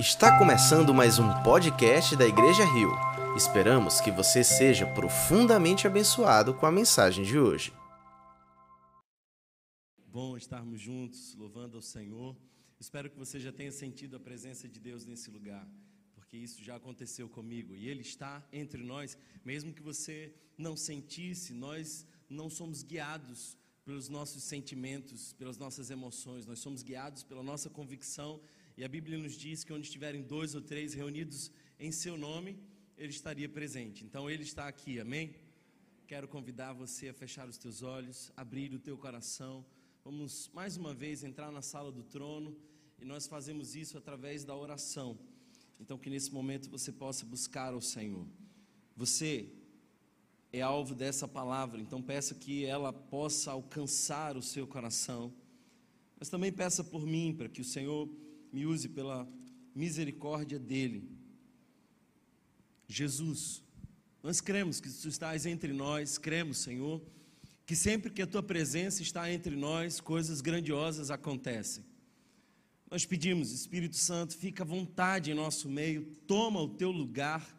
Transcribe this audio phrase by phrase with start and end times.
[0.00, 2.90] Está começando mais um podcast da Igreja Rio.
[3.36, 7.70] Esperamos que você seja profundamente abençoado com a mensagem de hoje.
[10.06, 12.34] Bom estarmos juntos, louvando ao Senhor.
[12.80, 15.68] Espero que você já tenha sentido a presença de Deus nesse lugar,
[16.14, 21.52] porque isso já aconteceu comigo e Ele está entre nós, mesmo que você não sentisse,
[21.52, 23.54] nós não somos guiados
[23.84, 28.40] pelos nossos sentimentos, pelas nossas emoções, nós somos guiados pela nossa convicção
[28.80, 32.58] e a Bíblia nos diz que onde estiverem dois ou três reunidos em seu nome,
[32.96, 34.06] ele estaria presente.
[34.06, 35.34] Então ele está aqui, amém?
[36.06, 39.66] Quero convidar você a fechar os teus olhos, abrir o teu coração.
[40.02, 42.56] Vamos mais uma vez entrar na sala do trono
[42.98, 45.18] e nós fazemos isso através da oração.
[45.78, 48.26] Então que nesse momento você possa buscar o Senhor.
[48.96, 49.52] Você
[50.54, 55.30] é alvo dessa palavra, então peça que ela possa alcançar o seu coração.
[56.18, 58.08] Mas também peça por mim, para que o Senhor
[58.52, 59.28] me use pela
[59.74, 61.08] misericórdia dele.
[62.88, 63.62] Jesus,
[64.22, 67.00] nós cremos que tu estás entre nós, cremos, Senhor,
[67.64, 71.84] que sempre que a tua presença está entre nós, coisas grandiosas acontecem.
[72.90, 77.56] Nós pedimos, Espírito Santo, fica à vontade em nosso meio, toma o teu lugar.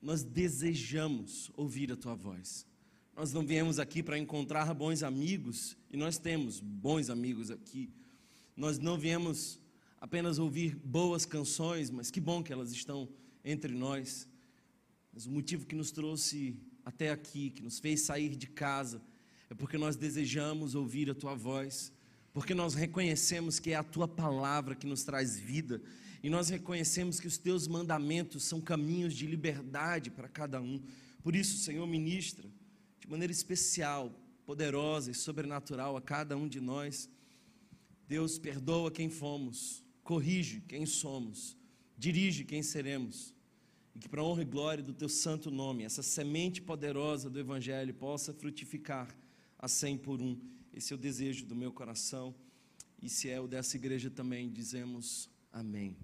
[0.00, 2.66] Nós desejamos ouvir a tua voz.
[3.14, 7.90] Nós não viemos aqui para encontrar bons amigos, e nós temos bons amigos aqui.
[8.56, 9.60] Nós não viemos
[10.04, 13.08] apenas ouvir boas canções, mas que bom que elas estão
[13.42, 14.28] entre nós.
[15.10, 19.00] Mas o motivo que nos trouxe até aqui, que nos fez sair de casa,
[19.48, 21.90] é porque nós desejamos ouvir a tua voz,
[22.34, 25.80] porque nós reconhecemos que é a tua palavra que nos traz vida,
[26.22, 30.82] e nós reconhecemos que os teus mandamentos são caminhos de liberdade para cada um.
[31.22, 32.46] Por isso, Senhor, ministra
[33.00, 34.12] de maneira especial,
[34.44, 37.08] poderosa e sobrenatural a cada um de nós.
[38.06, 41.56] Deus, perdoa quem fomos, corrige quem somos,
[41.96, 43.34] dirige quem seremos,
[43.94, 47.94] e que para honra e glória do teu santo nome, essa semente poderosa do Evangelho
[47.94, 49.08] possa frutificar
[49.58, 50.38] a cem por um.
[50.72, 52.34] Esse é o desejo do meu coração,
[53.00, 55.96] e se é o dessa igreja também, dizemos amém.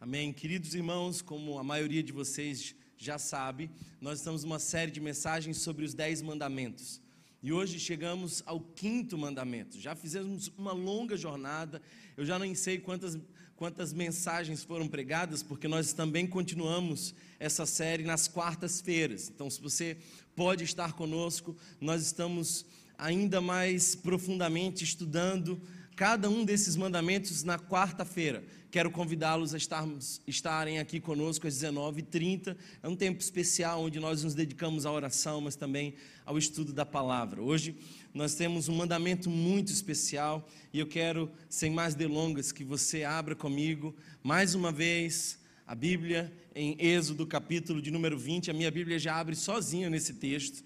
[0.00, 0.32] Amém.
[0.32, 3.70] Queridos irmãos, como a maioria de vocês já sabe,
[4.00, 7.02] nós estamos numa série de mensagens sobre os dez mandamentos.
[7.42, 9.80] E hoje chegamos ao quinto mandamento.
[9.80, 11.80] Já fizemos uma longa jornada.
[12.14, 13.18] Eu já nem sei quantas,
[13.56, 19.30] quantas mensagens foram pregadas, porque nós também continuamos essa série nas quartas-feiras.
[19.30, 19.96] Então, se você
[20.36, 22.66] pode estar conosco, nós estamos
[22.98, 25.58] ainda mais profundamente estudando
[25.96, 28.44] cada um desses mandamentos na quarta-feira.
[28.70, 32.56] Quero convidá-los a estarmos, estarem aqui conosco às 19h30.
[32.80, 35.94] É um tempo especial onde nós nos dedicamos à oração, mas também
[36.24, 37.42] ao estudo da palavra.
[37.42, 37.74] Hoje
[38.14, 43.34] nós temos um mandamento muito especial e eu quero, sem mais delongas, que você abra
[43.34, 43.92] comigo
[44.22, 48.52] mais uma vez a Bíblia em Êxodo, capítulo de número 20.
[48.52, 50.62] A minha Bíblia já abre sozinha nesse texto,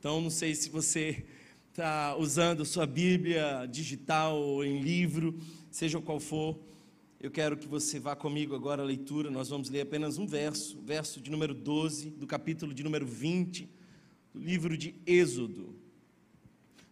[0.00, 1.24] então não sei se você
[1.70, 5.38] está usando sua Bíblia digital ou em livro,
[5.70, 6.58] seja qual for
[7.24, 9.30] eu quero que você vá comigo agora à leitura.
[9.30, 13.66] Nós vamos ler apenas um verso, verso de número 12, do capítulo de número 20,
[14.34, 15.74] do livro de Êxodo.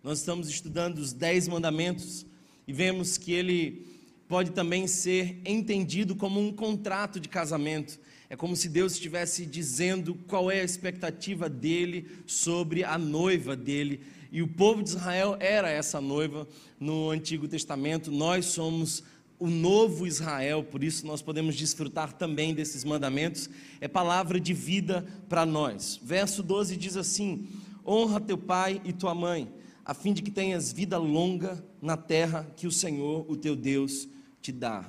[0.02, 2.24] Nós estamos estudando os Dez Mandamentos
[2.66, 3.86] e vemos que ele
[4.26, 8.00] pode também ser entendido como um contrato de casamento.
[8.30, 14.00] É como se Deus estivesse dizendo qual é a expectativa dele sobre a noiva dele.
[14.30, 16.48] E o povo de Israel era essa noiva
[16.80, 18.10] no Antigo Testamento.
[18.10, 19.04] Nós somos
[19.42, 25.04] o novo Israel, por isso nós podemos desfrutar também desses mandamentos, é palavra de vida
[25.28, 25.98] para nós.
[26.00, 27.48] Verso 12 diz assim:
[27.84, 29.52] Honra teu pai e tua mãe,
[29.84, 34.06] a fim de que tenhas vida longa na terra que o Senhor, o teu Deus,
[34.40, 34.88] te dá.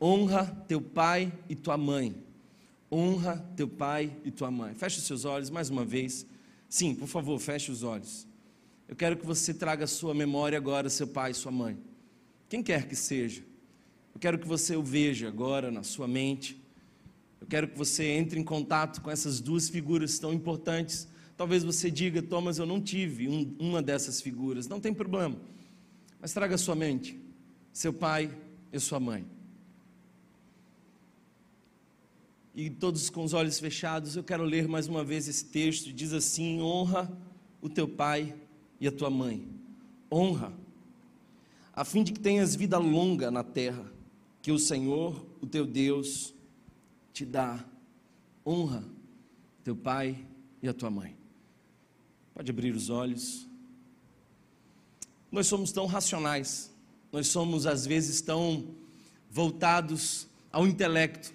[0.00, 2.14] Honra teu pai e tua mãe.
[2.92, 4.72] Honra teu pai e tua mãe.
[4.72, 6.24] Feche os seus olhos mais uma vez.
[6.68, 8.24] Sim, por favor, feche os olhos.
[8.86, 11.76] Eu quero que você traga à sua memória agora seu pai e sua mãe.
[12.48, 13.49] Quem quer que seja.
[14.14, 16.60] Eu quero que você o veja agora na sua mente.
[17.40, 21.08] Eu quero que você entre em contato com essas duas figuras tão importantes.
[21.36, 24.68] Talvez você diga, Thomas, eu não tive um, uma dessas figuras.
[24.68, 25.36] Não tem problema.
[26.20, 27.18] Mas traga à sua mente
[27.72, 28.36] seu pai
[28.72, 29.24] e sua mãe.
[32.54, 35.92] E todos com os olhos fechados, eu quero ler mais uma vez esse texto.
[35.92, 37.10] Diz assim: honra
[37.62, 38.34] o teu pai
[38.80, 39.48] e a tua mãe.
[40.12, 40.52] Honra,
[41.72, 43.90] a fim de que tenhas vida longa na terra
[44.42, 46.34] que o Senhor, o teu Deus,
[47.12, 47.64] te dá.
[48.46, 48.84] Honra
[49.62, 50.16] teu pai
[50.62, 51.16] e a tua mãe.
[52.34, 53.46] Pode abrir os olhos.
[55.30, 56.72] Nós somos tão racionais,
[57.12, 58.74] nós somos às vezes tão
[59.30, 61.32] voltados ao intelecto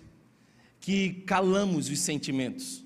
[0.82, 2.84] que calamos os sentimentos.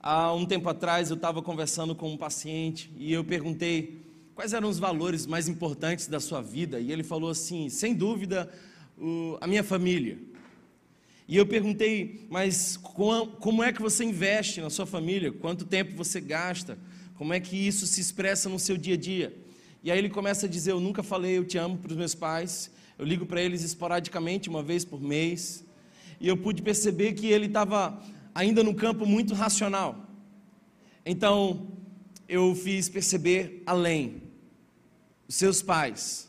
[0.00, 4.02] Há um tempo atrás eu estava conversando com um paciente e eu perguntei
[4.34, 8.52] quais eram os valores mais importantes da sua vida e ele falou assim: sem dúvida,
[8.98, 10.18] o, a minha família.
[11.28, 15.32] E eu perguntei, mas como é que você investe na sua família?
[15.32, 16.78] Quanto tempo você gasta?
[17.16, 19.36] Como é que isso se expressa no seu dia a dia?
[19.82, 22.14] E aí ele começa a dizer: Eu nunca falei eu te amo para os meus
[22.14, 25.64] pais, eu ligo para eles esporadicamente, uma vez por mês.
[26.20, 28.00] E eu pude perceber que ele estava
[28.34, 30.08] ainda no campo muito racional.
[31.04, 31.72] Então,
[32.28, 34.22] eu fiz perceber além.
[35.28, 36.26] Os seus pais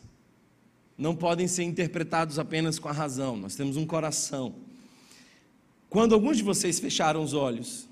[0.98, 4.56] não podem ser interpretados apenas com a razão, nós temos um coração.
[5.90, 7.88] Quando alguns de vocês fecharam os olhos,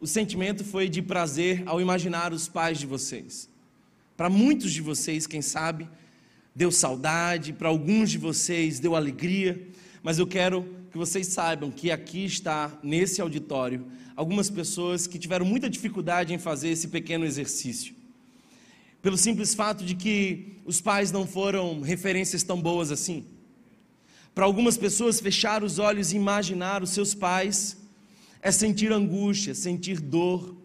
[0.00, 3.48] o sentimento foi de prazer ao imaginar os pais de vocês.
[4.16, 5.88] Para muitos de vocês, quem sabe,
[6.54, 9.60] deu saudade, para alguns de vocês deu alegria,
[10.02, 13.86] mas eu quero que vocês saibam que aqui está, nesse auditório,
[14.16, 17.94] algumas pessoas que tiveram muita dificuldade em fazer esse pequeno exercício.
[19.02, 23.26] Pelo simples fato de que os pais não foram referências tão boas assim.
[24.32, 27.76] Para algumas pessoas, fechar os olhos e imaginar os seus pais
[28.40, 30.56] é sentir angústia, sentir dor.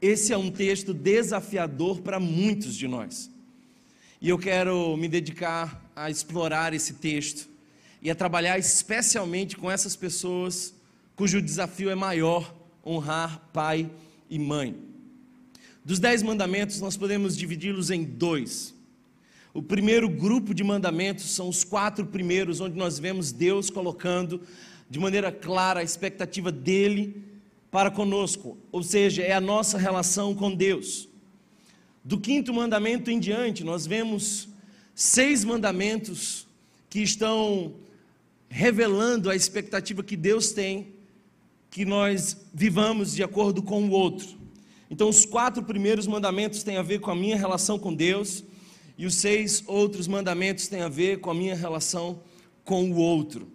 [0.00, 3.28] Esse é um texto desafiador para muitos de nós.
[4.20, 7.48] E eu quero me dedicar a explorar esse texto
[8.00, 10.72] e a trabalhar especialmente com essas pessoas
[11.16, 12.54] cujo desafio é maior
[12.86, 13.90] honrar pai
[14.30, 14.89] e mãe.
[15.84, 18.74] Dos dez mandamentos, nós podemos dividi-los em dois.
[19.52, 24.42] O primeiro grupo de mandamentos são os quatro primeiros, onde nós vemos Deus colocando
[24.88, 27.24] de maneira clara a expectativa dele
[27.70, 31.08] para conosco, ou seja, é a nossa relação com Deus.
[32.04, 34.48] Do quinto mandamento em diante, nós vemos
[34.94, 36.46] seis mandamentos
[36.88, 37.74] que estão
[38.48, 40.94] revelando a expectativa que Deus tem
[41.70, 44.39] que nós vivamos de acordo com o outro.
[44.90, 48.44] Então, os quatro primeiros mandamentos têm a ver com a minha relação com Deus,
[48.98, 52.20] e os seis outros mandamentos têm a ver com a minha relação
[52.64, 53.48] com o outro.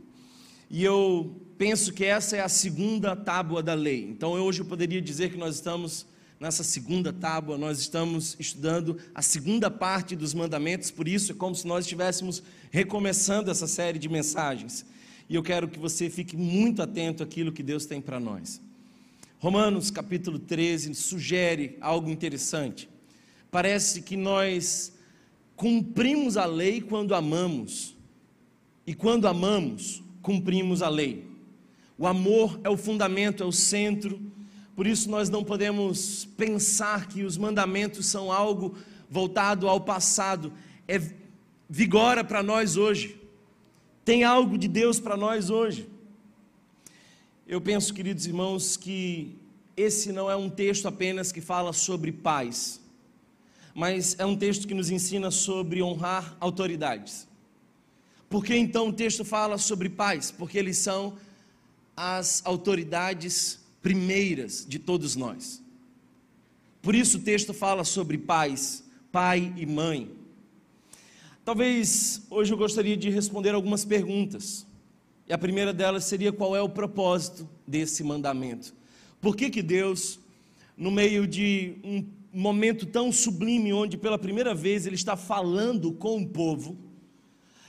[0.71, 4.07] E eu penso que essa é a segunda tábua da lei.
[4.09, 6.07] Então, hoje eu poderia dizer que nós estamos
[6.39, 11.53] nessa segunda tábua, nós estamos estudando a segunda parte dos mandamentos, por isso é como
[11.53, 12.41] se nós estivéssemos
[12.71, 14.85] recomeçando essa série de mensagens.
[15.29, 18.61] E eu quero que você fique muito atento àquilo que Deus tem para nós.
[19.39, 22.89] Romanos capítulo 13 sugere algo interessante.
[23.51, 24.93] Parece que nós
[25.55, 27.95] cumprimos a lei quando amamos,
[28.87, 31.27] e quando amamos, cumprimos a lei.
[31.97, 34.19] O amor é o fundamento, é o centro
[34.75, 38.75] por isso nós não podemos pensar que os mandamentos são algo
[39.09, 40.51] voltado ao passado.
[40.85, 41.01] É
[41.69, 43.17] vigora para nós hoje.
[44.03, 45.87] Tem algo de Deus para nós hoje.
[47.47, 49.35] Eu penso, queridos irmãos, que
[49.77, 52.81] esse não é um texto apenas que fala sobre paz,
[53.71, 57.27] mas é um texto que nos ensina sobre honrar autoridades.
[58.27, 60.31] Por que então o texto fala sobre paz?
[60.31, 61.17] Porque eles são
[61.95, 65.61] as autoridades primeiras de todos nós.
[66.81, 70.09] Por isso o texto fala sobre pais, pai e mãe.
[71.43, 74.65] Talvez hoje eu gostaria de responder algumas perguntas.
[75.27, 78.75] E a primeira delas seria qual é o propósito desse mandamento?
[79.19, 80.19] Por que que Deus,
[80.77, 86.21] no meio de um momento tão sublime onde pela primeira vez ele está falando com
[86.21, 86.77] o povo,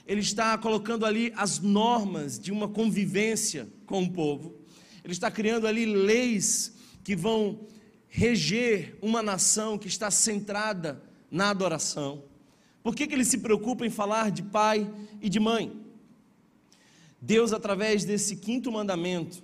[0.05, 4.55] ele está colocando ali as normas de uma convivência com o povo,
[5.03, 7.61] ele está criando ali leis que vão
[8.07, 12.23] reger uma nação que está centrada na adoração.
[12.83, 14.89] Por que, que ele se preocupa em falar de pai
[15.21, 15.86] e de mãe?
[17.21, 19.43] Deus, através desse quinto mandamento,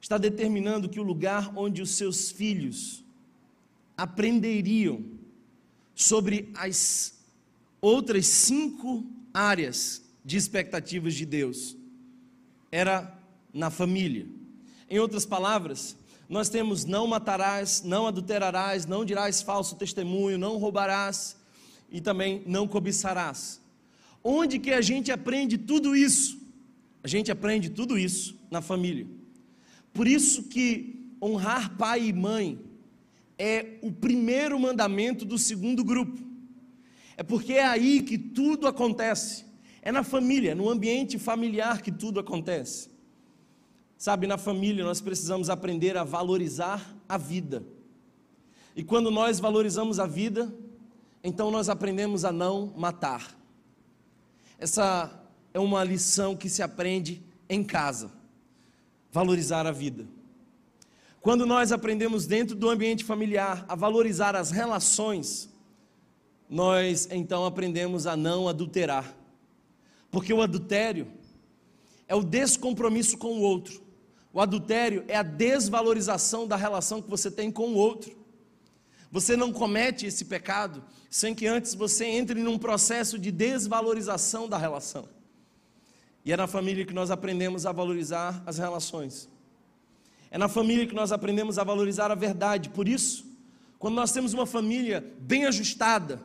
[0.00, 3.04] está determinando que o lugar onde os seus filhos
[3.96, 5.04] aprenderiam
[5.94, 7.14] sobre as
[7.80, 11.76] outras cinco áreas de expectativas de Deus
[12.72, 13.18] era
[13.52, 14.26] na família.
[14.88, 15.96] Em outras palavras,
[16.28, 21.36] nós temos não matarás, não adulterarás, não dirás falso testemunho, não roubarás
[21.90, 23.60] e também não cobiçarás.
[24.22, 26.39] Onde que a gente aprende tudo isso?
[27.02, 29.06] A gente aprende tudo isso na família.
[29.92, 32.58] Por isso que honrar pai e mãe
[33.38, 36.20] é o primeiro mandamento do segundo grupo.
[37.16, 39.44] É porque é aí que tudo acontece.
[39.82, 42.90] É na família, no ambiente familiar que tudo acontece.
[43.96, 47.62] Sabe, na família nós precisamos aprender a valorizar a vida.
[48.74, 50.54] E quando nós valorizamos a vida,
[51.22, 53.36] então nós aprendemos a não matar.
[54.58, 55.19] Essa
[55.52, 58.10] é uma lição que se aprende em casa,
[59.12, 60.06] valorizar a vida.
[61.20, 65.50] Quando nós aprendemos dentro do ambiente familiar a valorizar as relações,
[66.48, 69.14] nós então aprendemos a não adulterar.
[70.10, 71.06] Porque o adultério
[72.08, 73.82] é o descompromisso com o outro.
[74.32, 78.16] O adultério é a desvalorização da relação que você tem com o outro.
[79.12, 84.56] Você não comete esse pecado sem que antes você entre num processo de desvalorização da
[84.56, 85.08] relação.
[86.24, 89.28] E é na família que nós aprendemos a valorizar as relações.
[90.30, 92.68] É na família que nós aprendemos a valorizar a verdade.
[92.68, 93.26] Por isso,
[93.78, 96.20] quando nós temos uma família bem ajustada,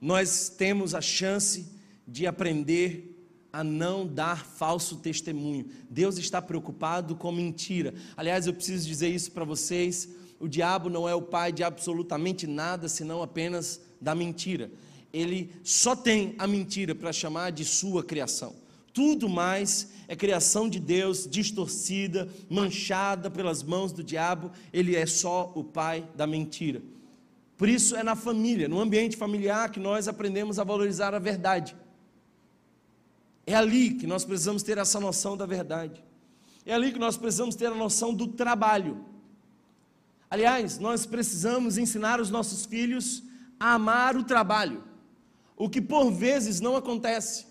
[0.00, 1.66] nós temos a chance
[2.06, 3.14] de aprender
[3.52, 5.66] a não dar falso testemunho.
[5.90, 7.94] Deus está preocupado com mentira.
[8.16, 10.08] Aliás, eu preciso dizer isso para vocês:
[10.38, 14.70] o diabo não é o pai de absolutamente nada, senão apenas da mentira.
[15.12, 18.54] Ele só tem a mentira para chamar de sua criação.
[18.92, 24.50] Tudo mais é criação de Deus, distorcida, manchada pelas mãos do diabo.
[24.72, 26.82] Ele é só o pai da mentira.
[27.56, 31.76] Por isso é na família, no ambiente familiar, que nós aprendemos a valorizar a verdade.
[33.44, 36.04] É ali que nós precisamos ter essa noção da verdade.
[36.64, 39.04] É ali que nós precisamos ter a noção do trabalho.
[40.30, 43.22] Aliás, nós precisamos ensinar os nossos filhos
[43.58, 44.84] a amar o trabalho,
[45.56, 47.46] o que por vezes não acontece.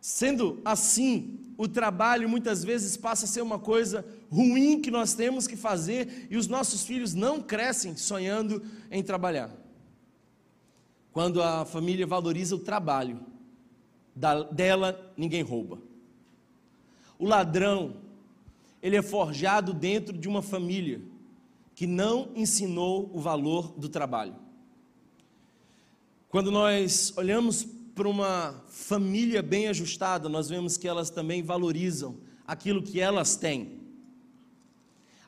[0.00, 5.46] Sendo assim, o trabalho muitas vezes passa a ser uma coisa ruim que nós temos
[5.46, 9.50] que fazer e os nossos filhos não crescem sonhando em trabalhar.
[11.12, 13.20] Quando a família valoriza o trabalho,
[14.52, 15.78] dela ninguém rouba.
[17.18, 17.96] O ladrão,
[18.82, 21.00] ele é forjado dentro de uma família
[21.74, 24.34] que não ensinou o valor do trabalho.
[26.28, 32.82] Quando nós olhamos para uma família bem ajustada, nós vemos que elas também valorizam aquilo
[32.82, 33.80] que elas têm.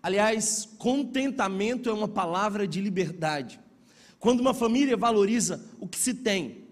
[0.02, 3.58] Aliás, contentamento é uma palavra de liberdade.
[4.18, 6.64] Quando uma família valoriza o que se tem,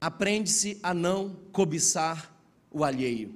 [0.00, 2.32] aprende-se a não cobiçar
[2.70, 3.34] o alheio.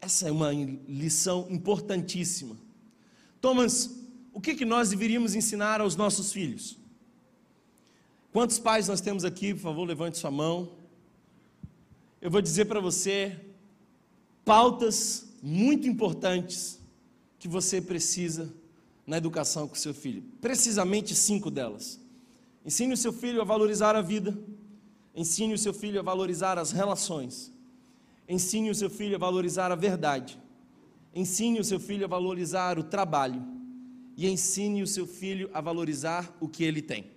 [0.00, 2.56] Essa é uma lição importantíssima.
[3.40, 6.81] Thomas, o que, que nós deveríamos ensinar aos nossos filhos?
[8.32, 9.52] Quantos pais nós temos aqui?
[9.52, 10.72] Por favor, levante sua mão.
[12.18, 13.38] Eu vou dizer para você
[14.42, 16.80] pautas muito importantes
[17.38, 18.50] que você precisa
[19.06, 20.24] na educação com seu filho.
[20.40, 22.00] Precisamente cinco delas.
[22.64, 24.34] Ensine o seu filho a valorizar a vida.
[25.14, 27.52] Ensine o seu filho a valorizar as relações.
[28.26, 30.40] Ensine o seu filho a valorizar a verdade.
[31.14, 33.42] Ensine o seu filho a valorizar o trabalho
[34.16, 37.12] e ensine o seu filho a valorizar o que ele tem.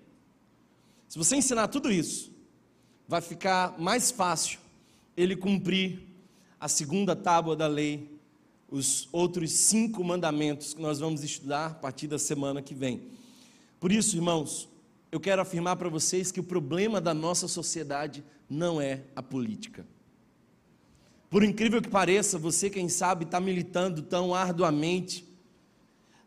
[1.16, 2.30] Se você ensinar tudo isso,
[3.08, 4.60] vai ficar mais fácil
[5.16, 6.02] ele cumprir
[6.60, 8.20] a segunda tábua da lei,
[8.70, 13.04] os outros cinco mandamentos que nós vamos estudar a partir da semana que vem.
[13.80, 14.68] Por isso, irmãos,
[15.10, 19.88] eu quero afirmar para vocês que o problema da nossa sociedade não é a política.
[21.30, 25.26] Por incrível que pareça, você, quem sabe, está militando tão arduamente,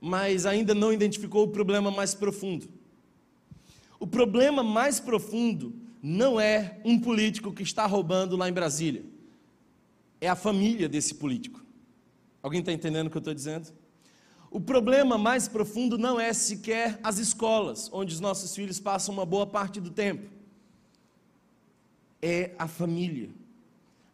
[0.01, 2.78] mas ainda não identificou o problema mais profundo.
[3.99, 9.05] O problema mais profundo não é um político que está roubando lá em Brasília,
[10.21, 11.63] é a família desse político.
[12.43, 13.73] Alguém está entendendo o que eu estou dizendo?
[14.51, 19.27] O problema mais profundo não é sequer as escolas, onde os nossos filhos passam uma
[19.27, 20.29] boa parte do tempo.
[22.23, 23.31] É a família.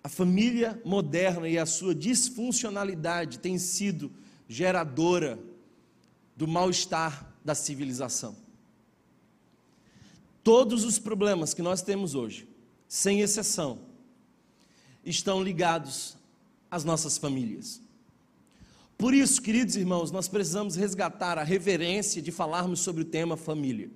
[0.02, 4.10] A família moderna e a sua disfuncionalidade tem sido
[4.48, 5.38] geradora
[6.36, 8.43] do mal-estar da civilização.
[10.44, 12.46] Todos os problemas que nós temos hoje,
[12.86, 13.78] sem exceção,
[15.04, 16.16] estão ligados
[16.70, 17.80] às nossas famílias.
[18.96, 23.90] Por isso, queridos irmãos, nós precisamos resgatar a reverência de falarmos sobre o tema família.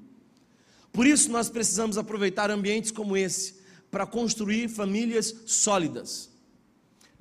[0.90, 3.56] Por isso, nós precisamos aproveitar ambientes como esse
[3.90, 6.30] para construir famílias sólidas.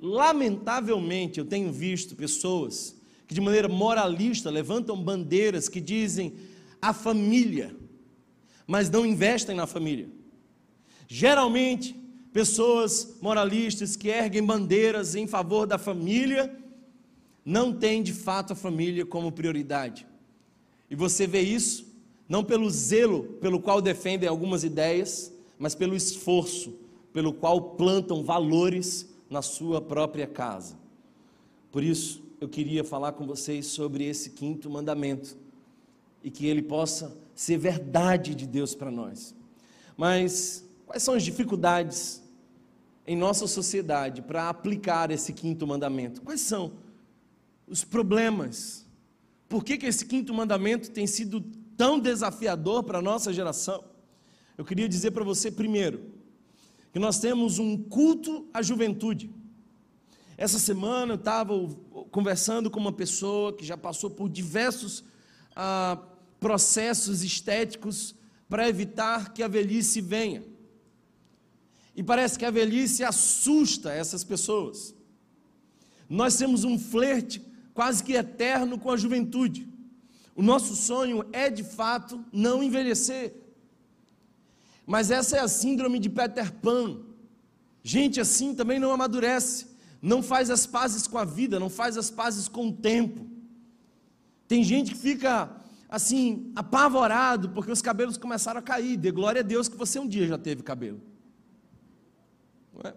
[0.00, 6.34] Lamentavelmente, eu tenho visto pessoas que, de maneira moralista, levantam bandeiras que dizem
[6.80, 7.76] a família,
[8.68, 10.08] mas não investem na família.
[11.08, 11.96] Geralmente,
[12.34, 16.54] pessoas moralistas que erguem bandeiras em favor da família,
[17.42, 20.06] não têm de fato a família como prioridade.
[20.90, 21.88] E você vê isso
[22.28, 26.78] não pelo zelo pelo qual defendem algumas ideias, mas pelo esforço
[27.10, 30.76] pelo qual plantam valores na sua própria casa.
[31.72, 35.36] Por isso, eu queria falar com vocês sobre esse quinto mandamento
[36.22, 39.32] e que ele possa ser verdade de Deus para nós.
[39.96, 42.20] Mas quais são as dificuldades
[43.06, 46.20] em nossa sociedade para aplicar esse quinto mandamento?
[46.22, 46.72] Quais são
[47.64, 48.84] os problemas?
[49.48, 51.40] Por que, que esse quinto mandamento tem sido
[51.76, 53.84] tão desafiador para a nossa geração?
[54.56, 56.10] Eu queria dizer para você, primeiro,
[56.92, 59.30] que nós temos um culto à juventude.
[60.36, 61.54] Essa semana eu estava
[62.10, 65.04] conversando com uma pessoa que já passou por diversos
[65.54, 65.96] ah,
[66.40, 68.14] processos estéticos
[68.48, 70.42] para evitar que a velhice venha.
[71.94, 74.94] E parece que a velhice assusta essas pessoas.
[76.08, 77.42] Nós temos um flerte
[77.74, 79.68] quase que eterno com a juventude.
[80.34, 83.34] O nosso sonho é de fato não envelhecer.
[84.86, 87.00] Mas essa é a síndrome de Peter Pan.
[87.82, 89.66] Gente assim também não amadurece,
[90.00, 93.26] não faz as pazes com a vida, não faz as pazes com o tempo.
[94.46, 95.50] Tem gente que fica
[95.88, 98.96] assim, apavorado, porque os cabelos começaram a cair.
[98.96, 101.00] Dê glória a Deus que você um dia já teve cabelo.
[102.84, 102.94] É?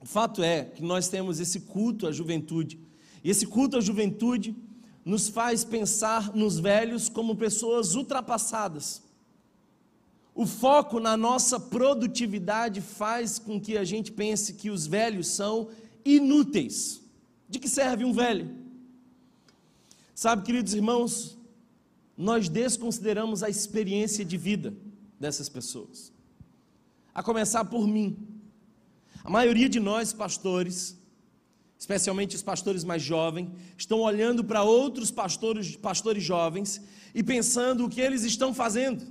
[0.00, 2.80] O fato é que nós temos esse culto à juventude.
[3.22, 4.56] E esse culto à juventude
[5.04, 9.02] nos faz pensar nos velhos como pessoas ultrapassadas.
[10.34, 15.68] O foco na nossa produtividade faz com que a gente pense que os velhos são
[16.04, 17.00] inúteis.
[17.48, 18.50] De que serve um velho?
[20.14, 21.38] Sabe, queridos irmãos,
[22.16, 24.74] nós desconsideramos a experiência de vida
[25.20, 26.12] dessas pessoas.
[27.14, 28.16] A começar por mim.
[29.22, 30.96] A maioria de nós, pastores,
[31.78, 36.80] especialmente os pastores mais jovens, estão olhando para outros pastores, pastores jovens
[37.14, 39.06] e pensando o que eles estão fazendo.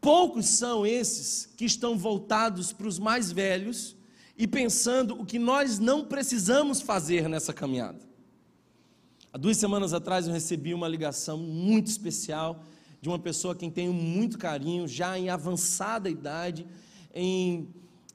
[0.00, 3.96] Poucos são esses que estão voltados para os mais velhos
[4.36, 8.11] e pensando o que nós não precisamos fazer nessa caminhada.
[9.34, 12.62] Há duas semanas atrás eu recebi uma ligação muito especial
[13.00, 16.66] de uma pessoa a quem tenho muito carinho, já em avançada idade,
[17.14, 17.66] em,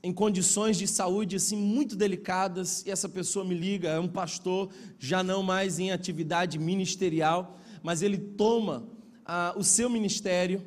[0.03, 4.69] em condições de saúde assim muito delicadas, e essa pessoa me liga, é um pastor,
[4.99, 8.87] já não mais em atividade ministerial, mas ele toma
[9.25, 10.63] ah, o seu ministério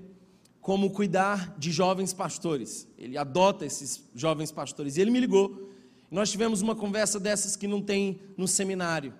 [0.61, 2.89] como cuidar de jovens pastores.
[2.99, 4.97] Ele adota esses jovens pastores.
[4.97, 5.71] E ele me ligou.
[6.11, 9.15] Nós tivemos uma conversa dessas que não tem no seminário.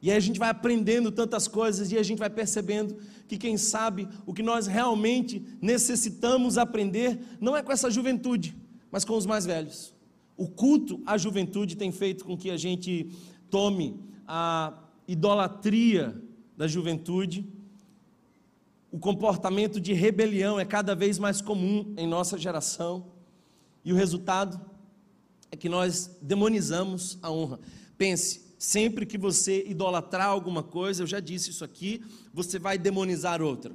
[0.00, 3.56] E aí a gente vai aprendendo tantas coisas e a gente vai percebendo que, quem
[3.56, 8.56] sabe, o que nós realmente necessitamos aprender não é com essa juventude,
[8.90, 9.94] mas com os mais velhos.
[10.36, 13.10] O culto à juventude tem feito com que a gente
[13.50, 16.22] tome a idolatria
[16.56, 17.44] da juventude.
[18.92, 23.06] O comportamento de rebelião é cada vez mais comum em nossa geração.
[23.84, 24.60] E o resultado
[25.50, 27.58] é que nós demonizamos a honra.
[27.96, 32.02] Pense, Sempre que você idolatrar alguma coisa, eu já disse isso aqui,
[32.34, 33.72] você vai demonizar outra.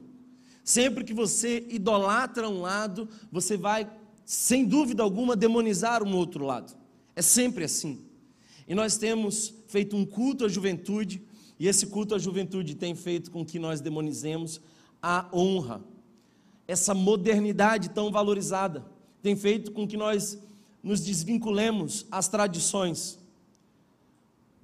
[0.62, 3.90] Sempre que você idolatra um lado, você vai,
[4.26, 6.76] sem dúvida alguma, demonizar um outro lado.
[7.16, 8.02] É sempre assim.
[8.68, 11.22] E nós temos feito um culto à juventude,
[11.58, 14.60] e esse culto à juventude tem feito com que nós demonizemos
[15.02, 15.82] a honra.
[16.68, 18.86] Essa modernidade tão valorizada
[19.22, 20.38] tem feito com que nós
[20.82, 23.23] nos desvinculemos às tradições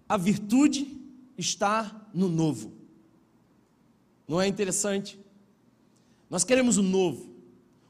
[0.10, 1.00] a virtude
[1.38, 2.74] está no novo.
[4.28, 5.20] Não é interessante?
[6.28, 7.30] Nós queremos o novo.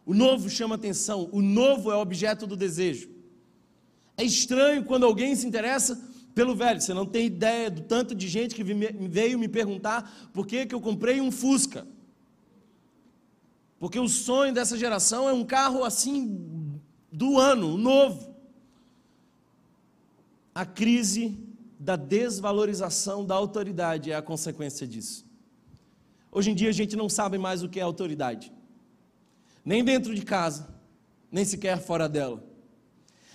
[0.05, 3.09] O novo chama atenção, o novo é objeto do desejo.
[4.17, 5.95] É estranho quando alguém se interessa
[6.35, 6.81] pelo velho.
[6.81, 10.75] Você não tem ideia do tanto de gente que veio me perguntar por que, que
[10.75, 11.87] eu comprei um Fusca.
[13.79, 18.35] Porque o sonho dessa geração é um carro assim do ano, novo.
[20.53, 21.37] A crise
[21.79, 25.25] da desvalorização da autoridade é a consequência disso.
[26.29, 28.51] Hoje em dia a gente não sabe mais o que é autoridade,
[29.63, 30.67] nem dentro de casa,
[31.31, 32.43] nem sequer fora dela.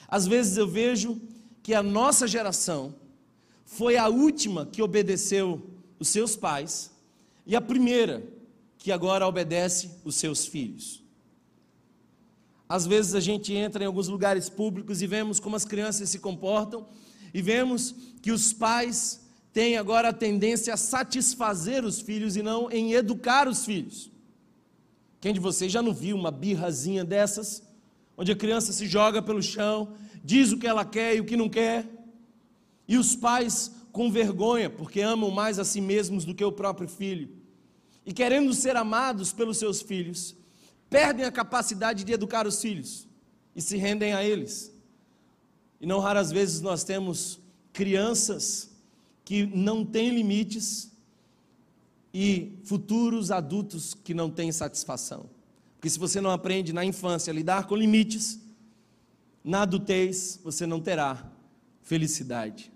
[0.07, 1.21] Às vezes eu vejo
[1.63, 2.95] que a nossa geração
[3.65, 6.93] foi a última que obedeceu os seus pais
[7.47, 8.23] e a primeira
[8.77, 11.03] que agora obedece os seus filhos.
[12.69, 16.19] Às vezes a gente entra em alguns lugares públicos e vemos como as crianças se
[16.19, 16.87] comportam
[17.35, 19.21] e vemos que os pais
[19.53, 24.11] têm agora a tendência a satisfazer os filhos e não em educar os filhos.
[25.21, 27.63] Quem de vocês já não viu uma birrazinha dessas,
[28.17, 31.37] onde a criança se joga pelo chão, diz o que ela quer e o que
[31.37, 31.89] não quer,
[32.87, 36.89] e os pais com vergonha, porque amam mais a si mesmos do que o próprio
[36.89, 37.31] filho,
[38.05, 40.37] e querendo ser amados pelos seus filhos,
[40.91, 43.09] perdem a capacidade de educar os filhos
[43.57, 44.74] e se rendem a eles.
[45.85, 47.39] E não raras vezes nós temos
[47.71, 48.71] crianças
[49.23, 50.91] que não têm limites
[52.15, 55.29] e futuros adultos que não têm satisfação.
[55.77, 58.41] Porque se você não aprende na infância a lidar com limites,
[59.45, 61.31] na adultez você não terá
[61.83, 62.73] felicidade.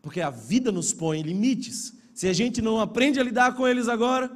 [0.00, 1.94] Porque a vida nos põe limites.
[2.14, 4.30] Se a gente não aprende a lidar com eles agora,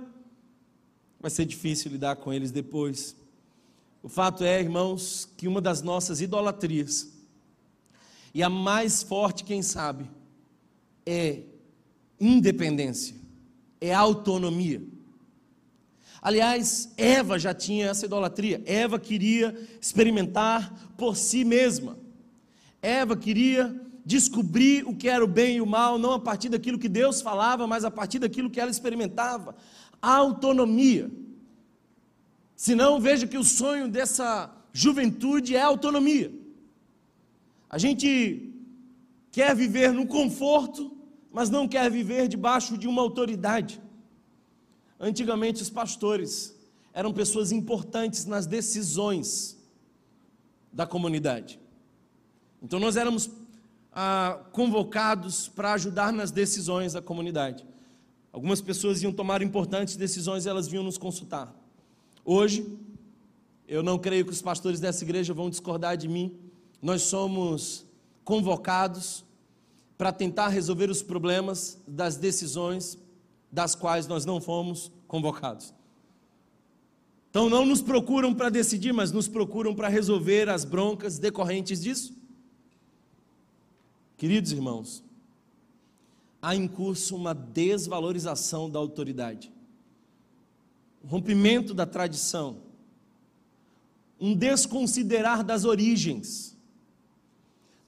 [1.21, 3.15] vai ser difícil lidar com eles depois.
[4.03, 7.10] O fato é, irmãos, que uma das nossas idolatrias,
[8.33, 10.09] e a mais forte, quem sabe,
[11.05, 11.41] é
[12.21, 13.17] independência,
[13.81, 14.83] é autonomia.
[16.23, 18.63] Aliás, Eva já tinha essa idolatria.
[18.67, 21.97] Eva queria experimentar por si mesma.
[22.83, 26.79] Eva queria descobrir o que era o bem e o mal, não a partir daquilo
[26.79, 29.55] que Deus falava, mas a partir daquilo que ela experimentava.
[30.01, 31.11] Autonomia.
[32.55, 36.40] Senão, veja que o sonho dessa juventude é autonomia.
[37.71, 38.53] A gente
[39.31, 40.97] quer viver no conforto,
[41.33, 43.81] mas não quer viver debaixo de uma autoridade.
[44.99, 46.55] Antigamente, os pastores
[46.93, 49.57] eram pessoas importantes nas decisões
[50.73, 51.61] da comunidade.
[52.61, 53.31] Então, nós éramos
[53.93, 57.65] ah, convocados para ajudar nas decisões da comunidade.
[58.33, 61.55] Algumas pessoas iam tomar importantes decisões e elas vinham nos consultar.
[62.25, 62.67] Hoje,
[63.67, 66.37] eu não creio que os pastores dessa igreja vão discordar de mim.
[66.81, 67.87] Nós somos
[68.25, 69.25] convocados
[69.99, 72.99] para tentar resolver os problemas das decisões
[73.53, 75.75] das quais nós não fomos convocados.
[77.31, 82.15] Então não nos procuram para decidir, mas nos procuram para resolver as broncas decorrentes disso.
[84.17, 85.05] Queridos irmãos,
[86.43, 89.53] há em curso uma desvalorização da autoridade,
[91.05, 92.59] um rompimento da tradição,
[94.21, 96.57] um desconsiderar das origens.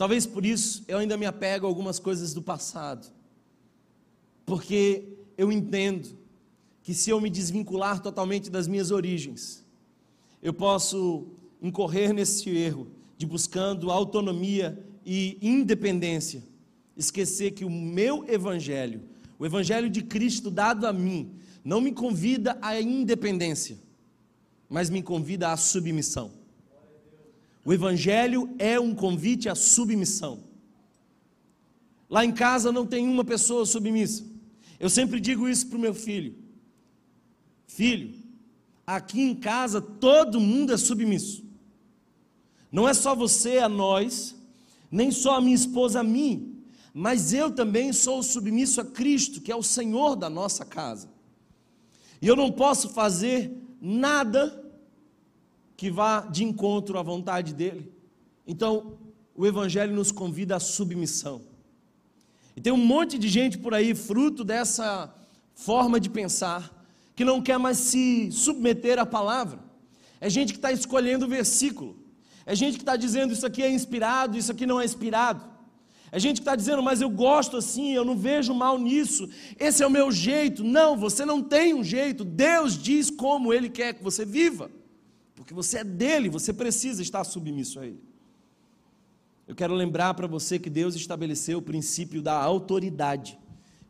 [0.02, 3.06] Talvez por isso eu ainda me apego a algumas coisas do passado,
[4.44, 5.04] porque
[5.38, 6.18] eu entendo
[6.82, 9.64] que se eu me desvincular totalmente das minhas origens,
[10.42, 11.28] eu posso
[11.62, 16.42] incorrer nesse erro de buscando autonomia e independência,
[16.96, 19.02] esquecer que o meu evangelho,
[19.38, 21.30] o evangelho de Cristo dado a mim,
[21.62, 23.78] não me convida à independência,
[24.68, 26.41] mas me convida à submissão.
[27.64, 30.44] O evangelho é um convite à submissão.
[32.10, 34.24] Lá em casa não tem uma pessoa submissa.
[34.78, 36.34] Eu sempre digo isso para o meu filho.
[37.66, 38.14] Filho,
[38.86, 41.44] aqui em casa todo mundo é submisso.
[42.70, 44.34] Não é só você a nós,
[44.90, 49.52] nem só a minha esposa a mim, mas eu também sou submisso a Cristo, que
[49.52, 51.08] é o Senhor da nossa casa.
[52.20, 54.61] E eu não posso fazer nada
[55.76, 57.92] que vá de encontro à vontade dele.
[58.46, 58.98] Então,
[59.34, 61.42] o Evangelho nos convida à submissão.
[62.56, 65.12] E tem um monte de gente por aí, fruto dessa
[65.54, 69.60] forma de pensar, que não quer mais se submeter à palavra.
[70.20, 71.96] É gente que está escolhendo o versículo.
[72.44, 75.52] É gente que está dizendo isso aqui é inspirado, isso aqui não é inspirado.
[76.10, 79.82] É gente que está dizendo, mas eu gosto assim, eu não vejo mal nisso, esse
[79.82, 80.62] é o meu jeito.
[80.62, 82.22] Não, você não tem um jeito.
[82.22, 84.70] Deus diz como Ele quer que você viva,
[85.42, 88.00] porque você é dele, você precisa estar submisso a Ele.
[89.44, 93.36] Eu quero lembrar para você que Deus estabeleceu o princípio da autoridade,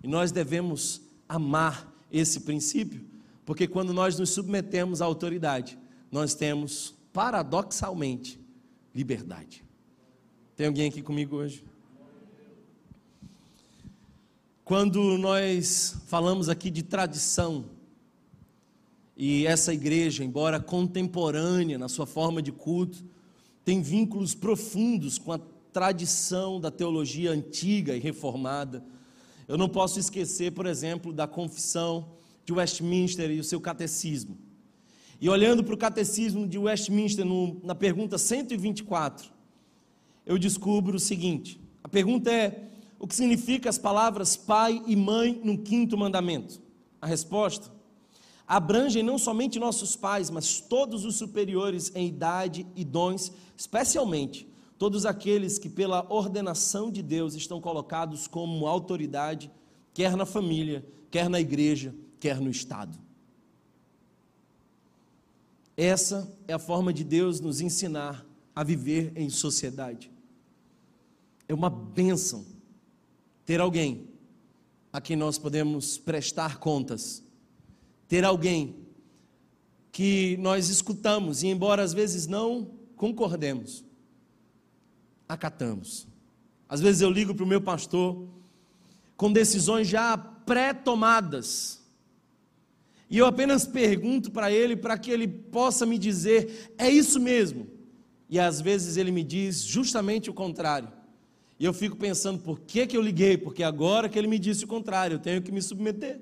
[0.03, 3.05] e nós devemos amar esse princípio,
[3.45, 5.79] porque quando nós nos submetemos à autoridade,
[6.11, 8.41] nós temos, paradoxalmente,
[8.95, 9.63] liberdade.
[10.57, 11.63] Tem alguém aqui comigo hoje?
[14.65, 17.67] Quando nós falamos aqui de tradição,
[19.25, 23.05] e essa igreja, embora contemporânea na sua forma de culto,
[23.65, 25.39] tem vínculos profundos com a
[25.73, 28.85] tradição da teologia antiga e reformada.
[29.47, 32.09] Eu não posso esquecer, por exemplo, da confissão
[32.45, 34.37] de Westminster e o seu catecismo.
[35.21, 39.31] E olhando para o catecismo de Westminster, no, na pergunta 124,
[40.27, 45.41] eu descubro o seguinte: a pergunta é: o que significa as palavras pai e mãe
[45.45, 46.61] no quinto mandamento?
[47.01, 47.71] A resposta:
[48.47, 54.49] abrangem não somente nossos pais, mas todos os superiores em idade e dons, especialmente
[54.83, 59.49] todos aqueles que, pela ordenação de Deus, estão colocados como autoridade,
[59.95, 62.99] quer na família, quer na igreja, quer no Estado.
[65.77, 70.11] Essa é a forma de Deus nos ensinar a viver em sociedade.
[71.49, 72.45] É uma bênção
[73.47, 74.09] ter alguém
[74.93, 77.23] a quem nós podemos prestar contas,
[78.13, 78.77] ter alguém
[79.91, 83.83] que nós escutamos e, embora às vezes não concordemos,
[85.27, 86.07] acatamos.
[86.69, 88.29] Às vezes eu ligo para o meu pastor
[89.17, 91.83] com decisões já pré-tomadas
[93.09, 97.67] e eu apenas pergunto para ele para que ele possa me dizer: é isso mesmo.
[98.29, 100.93] e às vezes ele me diz justamente o contrário.
[101.59, 103.39] E eu fico pensando, por que, que eu liguei?
[103.39, 106.21] Porque agora que ele me disse o contrário, eu tenho que me submeter.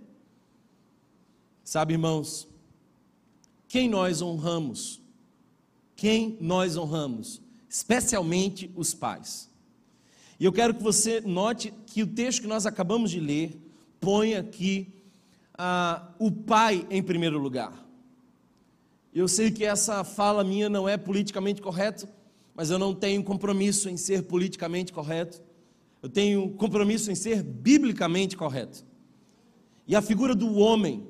[1.70, 2.48] Sabe, irmãos,
[3.68, 5.00] quem nós honramos?
[5.94, 7.40] Quem nós honramos?
[7.68, 9.48] Especialmente os pais.
[10.40, 13.56] E eu quero que você note que o texto que nós acabamos de ler
[14.00, 14.92] põe aqui
[15.56, 17.86] ah, o pai em primeiro lugar.
[19.14, 22.12] Eu sei que essa fala minha não é politicamente correta,
[22.52, 25.40] mas eu não tenho compromisso em ser politicamente correto.
[26.02, 28.84] Eu tenho compromisso em ser biblicamente correto.
[29.86, 31.09] E a figura do homem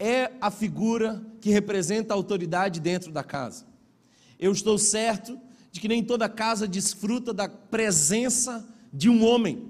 [0.00, 3.66] é a figura que representa a autoridade dentro da casa.
[4.38, 5.38] Eu estou certo
[5.70, 9.68] de que nem toda casa desfruta da presença de um homem.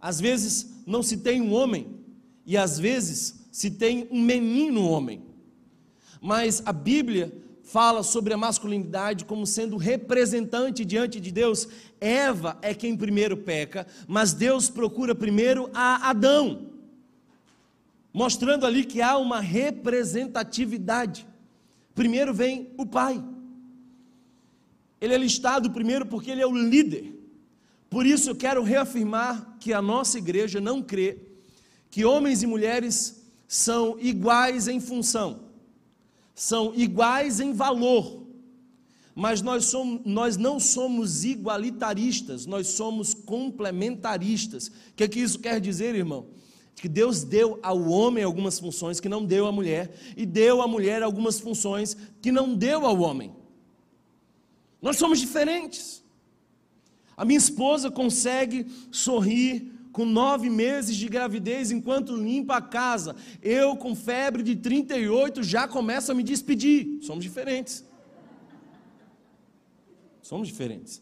[0.00, 1.98] Às vezes não se tem um homem,
[2.46, 5.22] e às vezes se tem um menino homem.
[6.20, 11.68] Mas a Bíblia fala sobre a masculinidade como sendo representante diante de Deus.
[12.00, 16.71] Eva é quem primeiro peca, mas Deus procura primeiro a Adão,
[18.12, 21.26] mostrando ali que há uma representatividade.
[21.94, 23.22] Primeiro vem o pai.
[25.00, 27.18] Ele é listado primeiro porque ele é o líder.
[27.90, 31.18] Por isso eu quero reafirmar que a nossa igreja não crê
[31.90, 35.52] que homens e mulheres são iguais em função
[36.34, 38.26] são iguais em valor,
[39.14, 44.68] mas nós, somos, nós não somos igualitaristas, nós somos complementaristas.
[44.68, 46.26] O que, é que isso quer dizer, irmão?
[46.82, 50.66] Que Deus deu ao homem algumas funções que não deu à mulher, e deu à
[50.66, 53.32] mulher algumas funções que não deu ao homem.
[54.80, 56.02] Nós somos diferentes.
[57.16, 63.76] A minha esposa consegue sorrir com nove meses de gravidez, enquanto limpa a casa, eu
[63.76, 66.98] com febre de 38 já começo a me despedir.
[67.00, 67.84] Somos diferentes.
[70.20, 71.00] Somos diferentes.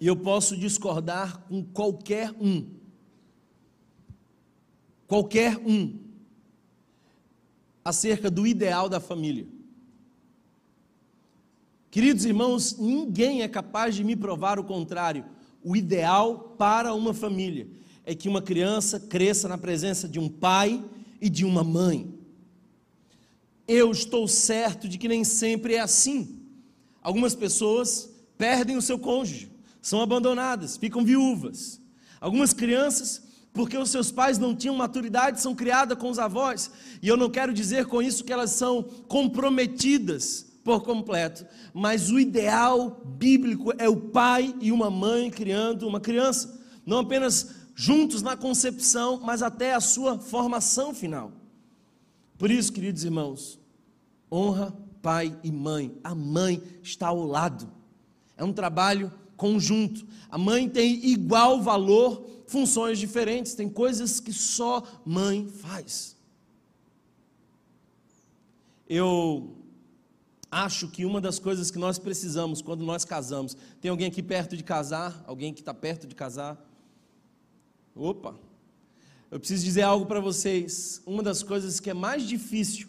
[0.00, 2.66] E eu posso discordar com qualquer um.
[5.06, 5.98] Qualquer um.
[7.84, 9.46] Acerca do ideal da família.
[11.90, 15.24] Queridos irmãos, ninguém é capaz de me provar o contrário.
[15.64, 17.66] O ideal para uma família
[18.04, 20.84] é que uma criança cresça na presença de um pai
[21.20, 22.14] e de uma mãe.
[23.66, 26.40] Eu estou certo de que nem sempre é assim.
[27.02, 29.50] Algumas pessoas perdem o seu cônjuge,
[29.88, 31.80] são abandonadas, ficam viúvas.
[32.20, 33.22] Algumas crianças,
[33.52, 36.70] porque os seus pais não tinham maturidade, são criadas com os avós.
[37.02, 42.20] E eu não quero dizer com isso que elas são comprometidas por completo, mas o
[42.20, 48.36] ideal bíblico é o pai e uma mãe criando uma criança, não apenas juntos na
[48.36, 51.32] concepção, mas até a sua formação final.
[52.36, 53.58] Por isso, queridos irmãos,
[54.30, 55.96] honra pai e mãe.
[56.04, 57.72] A mãe está ao lado.
[58.36, 60.06] É um trabalho conjunto.
[60.28, 66.14] A mãe tem igual valor, funções diferentes, tem coisas que só mãe faz.
[68.86, 69.58] Eu
[70.50, 73.54] Acho que uma das coisas que nós precisamos quando nós casamos.
[73.82, 75.22] Tem alguém aqui perto de casar?
[75.26, 76.58] Alguém que está perto de casar?
[77.94, 78.34] Opa!
[79.30, 81.02] Eu preciso dizer algo para vocês.
[81.04, 82.88] Uma das coisas que é mais difícil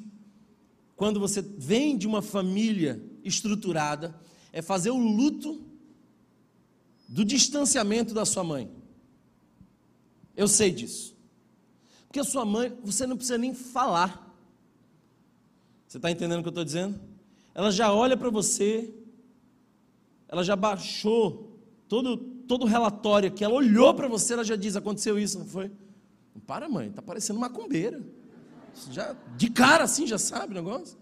[0.96, 4.18] quando você vem de uma família estruturada
[4.54, 5.62] é fazer o luto
[7.10, 8.72] do distanciamento da sua mãe.
[10.38, 11.18] Eu sei disso.
[12.08, 14.34] Porque a sua mãe, você não precisa nem falar.
[15.86, 17.10] Você está entendendo o que eu estou dizendo?
[17.60, 18.94] ela já olha para você,
[20.30, 22.16] ela já baixou todo,
[22.48, 25.70] todo o relatório aqui, ela olhou para você, ela já diz: aconteceu isso, não foi?
[26.34, 28.02] Não para, mãe, está parecendo macumbeira.
[28.92, 30.98] Já, de cara assim, já sabe o negócio.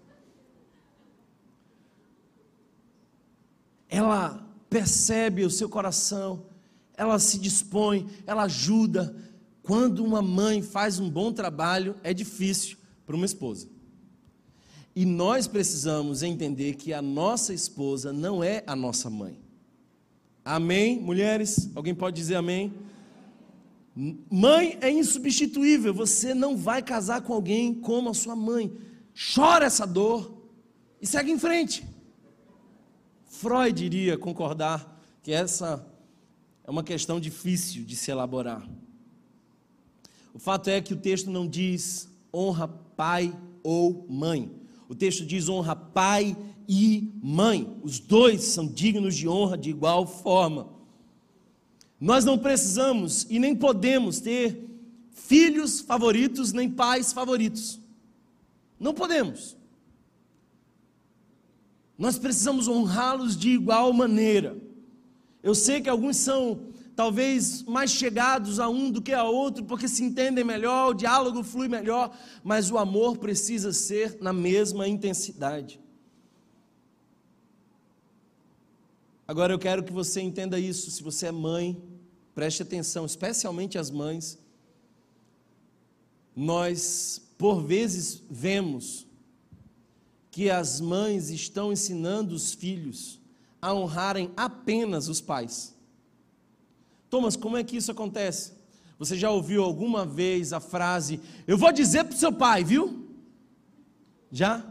[3.87, 6.45] Ela percebe o seu coração,
[6.95, 9.15] ela se dispõe, ela ajuda.
[9.61, 13.67] Quando uma mãe faz um bom trabalho, é difícil para uma esposa.
[14.95, 19.39] E nós precisamos entender que a nossa esposa não é a nossa mãe.
[20.43, 21.69] Amém, mulheres?
[21.75, 22.73] Alguém pode dizer amém?
[24.29, 25.93] Mãe é insubstituível.
[25.93, 28.71] Você não vai casar com alguém como a sua mãe.
[29.35, 30.49] Chora essa dor
[31.01, 31.83] e segue em frente.
[33.37, 35.85] Freud iria concordar que essa
[36.63, 38.67] é uma questão difícil de se elaborar.
[40.33, 44.51] O fato é que o texto não diz honra pai ou mãe.
[44.89, 46.35] O texto diz honra pai
[46.67, 47.77] e mãe.
[47.83, 50.69] Os dois são dignos de honra de igual forma.
[52.01, 54.67] Nós não precisamos e nem podemos ter
[55.11, 57.79] filhos favoritos nem pais favoritos.
[58.79, 59.56] Não podemos.
[61.97, 64.55] Nós precisamos honrá-los de igual maneira.
[65.41, 66.59] Eu sei que alguns são
[66.95, 71.43] talvez mais chegados a um do que a outro, porque se entendem melhor, o diálogo
[71.43, 75.79] flui melhor, mas o amor precisa ser na mesma intensidade.
[79.27, 81.81] Agora eu quero que você entenda isso, se você é mãe,
[82.33, 84.39] preste atenção, especialmente as mães.
[86.35, 89.06] Nós, por vezes, vemos
[90.37, 93.19] que as mães estão ensinando os filhos
[93.59, 95.75] a honrarem apenas os pais.
[97.09, 98.53] Thomas, como é que isso acontece?
[98.99, 103.09] Você já ouviu alguma vez a frase: Eu vou dizer para o seu pai, viu?
[104.31, 104.63] Já?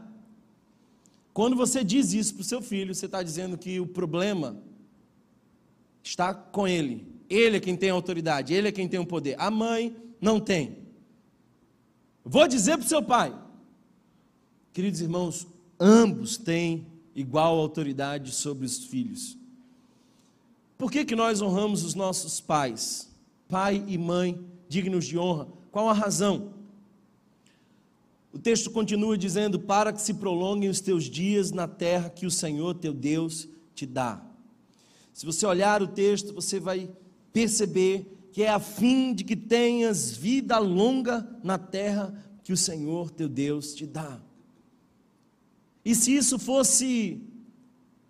[1.34, 4.62] Quando você diz isso para o seu filho, você está dizendo que o problema
[6.00, 7.12] está com ele.
[7.28, 9.34] Ele é quem tem a autoridade, ele é quem tem o poder.
[9.36, 10.78] A mãe não tem.
[12.24, 13.36] Vou dizer para o seu pai.
[14.72, 19.36] Queridos irmãos, ambos têm igual autoridade sobre os filhos.
[20.76, 23.10] Por que, que nós honramos os nossos pais,
[23.48, 25.48] pai e mãe, dignos de honra?
[25.72, 26.52] Qual a razão?
[28.32, 32.30] O texto continua dizendo: Para que se prolonguem os teus dias na terra que o
[32.30, 34.22] Senhor teu Deus te dá.
[35.14, 36.90] Se você olhar o texto, você vai
[37.32, 43.10] perceber que é a fim de que tenhas vida longa na terra que o Senhor
[43.10, 44.20] teu Deus te dá.
[45.86, 47.22] E se isso fosse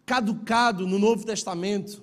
[0.06, 2.02] caducado no Novo Testamento,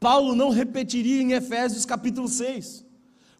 [0.00, 2.84] Paulo não repetiria em Efésios capítulo 6,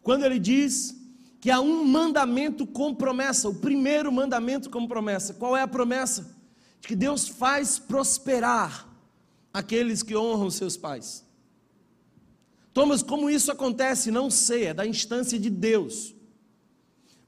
[0.01, 0.95] quando ele diz
[1.41, 5.33] que há um mandamento com promessa, o primeiro mandamento com promessa.
[5.33, 6.33] Qual é a promessa?
[6.79, 8.87] De que Deus faz prosperar
[9.53, 11.25] aqueles que honram seus pais.
[12.73, 14.09] Thomas, como isso acontece?
[14.09, 16.15] Não sei, é da instância de Deus.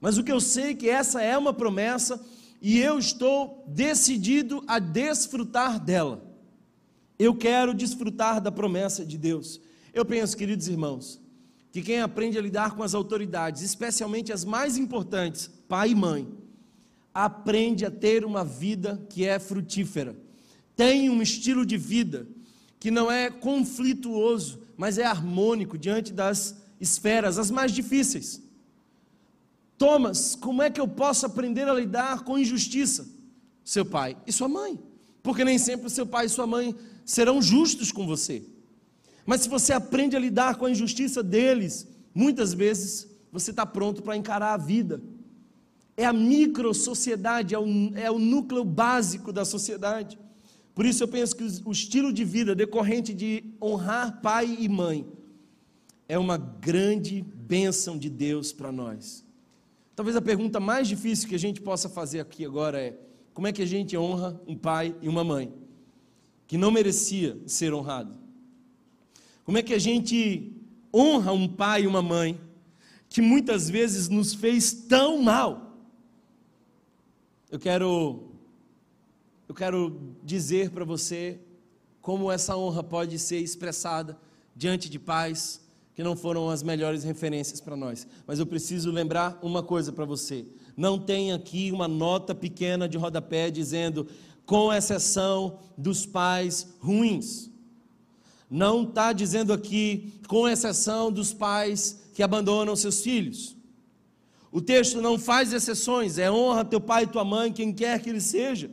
[0.00, 2.18] Mas o que eu sei é que essa é uma promessa
[2.60, 6.24] e eu estou decidido a desfrutar dela.
[7.18, 9.60] Eu quero desfrutar da promessa de Deus.
[9.92, 11.20] Eu penso, queridos irmãos,
[11.72, 16.28] que quem aprende a lidar com as autoridades, especialmente as mais importantes, pai e mãe,
[17.12, 20.16] aprende a ter uma vida que é frutífera.
[20.76, 22.26] Tem um estilo de vida
[22.78, 28.40] que não é conflituoso, mas é harmônico diante das esferas as mais difíceis.
[29.78, 33.08] Thomas, como é que eu posso aprender a lidar com injustiça?
[33.64, 34.78] Seu pai e sua mãe.
[35.22, 38.42] Porque nem sempre seu pai e sua mãe serão justos com você.
[39.24, 44.02] Mas se você aprende a lidar com a injustiça deles, muitas vezes você está pronto
[44.02, 45.00] para encarar a vida.
[45.96, 47.58] É a micro-sociedade, é,
[48.02, 50.18] é o núcleo básico da sociedade.
[50.74, 55.06] Por isso eu penso que o estilo de vida decorrente de honrar pai e mãe
[56.08, 59.27] é uma grande bênção de Deus para nós.
[59.98, 62.96] Talvez a pergunta mais difícil que a gente possa fazer aqui agora é:
[63.34, 65.52] como é que a gente honra um pai e uma mãe
[66.46, 68.14] que não merecia ser honrado?
[69.42, 70.52] Como é que a gente
[70.94, 72.40] honra um pai e uma mãe
[73.08, 75.76] que muitas vezes nos fez tão mal?
[77.50, 78.22] Eu quero
[79.48, 81.40] eu quero dizer para você
[82.00, 84.16] como essa honra pode ser expressada
[84.54, 85.60] diante de pais,
[85.98, 88.06] que não foram as melhores referências para nós.
[88.24, 92.96] Mas eu preciso lembrar uma coisa para você: não tem aqui uma nota pequena de
[92.96, 94.06] rodapé dizendo,
[94.46, 97.50] com exceção dos pais ruins.
[98.48, 103.56] Não está dizendo aqui, com exceção dos pais que abandonam seus filhos.
[104.52, 108.08] O texto não faz exceções, é honra teu pai e tua mãe, quem quer que
[108.08, 108.70] ele seja.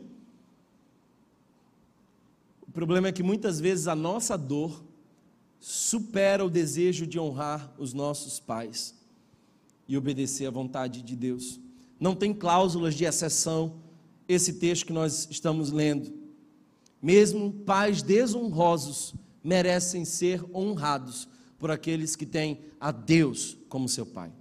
[2.62, 4.85] O problema é que muitas vezes a nossa dor
[5.60, 8.94] supera o desejo de honrar os nossos pais
[9.88, 11.60] e obedecer à vontade de Deus.
[11.98, 13.80] Não tem cláusulas de exceção
[14.28, 16.12] esse texto que nós estamos lendo.
[17.00, 24.32] Mesmo pais desonrosos merecem ser honrados por aqueles que têm a Deus como seu pai.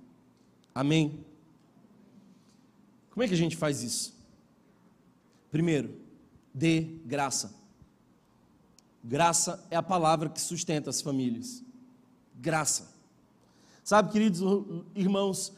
[0.74, 1.24] Amém?
[3.12, 4.14] Como é que a gente faz isso?
[5.50, 5.96] Primeiro,
[6.54, 7.54] dê graça.
[9.08, 11.64] Graça é a palavra que sustenta as famílias.
[12.42, 12.92] Graça.
[13.84, 14.42] Sabe, queridos
[14.96, 15.54] irmãos,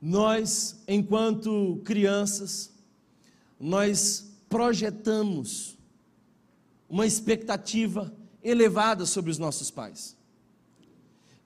[0.00, 2.70] nós, enquanto crianças,
[3.58, 5.78] nós projetamos
[6.86, 8.12] uma expectativa
[8.44, 10.14] elevada sobre os nossos pais.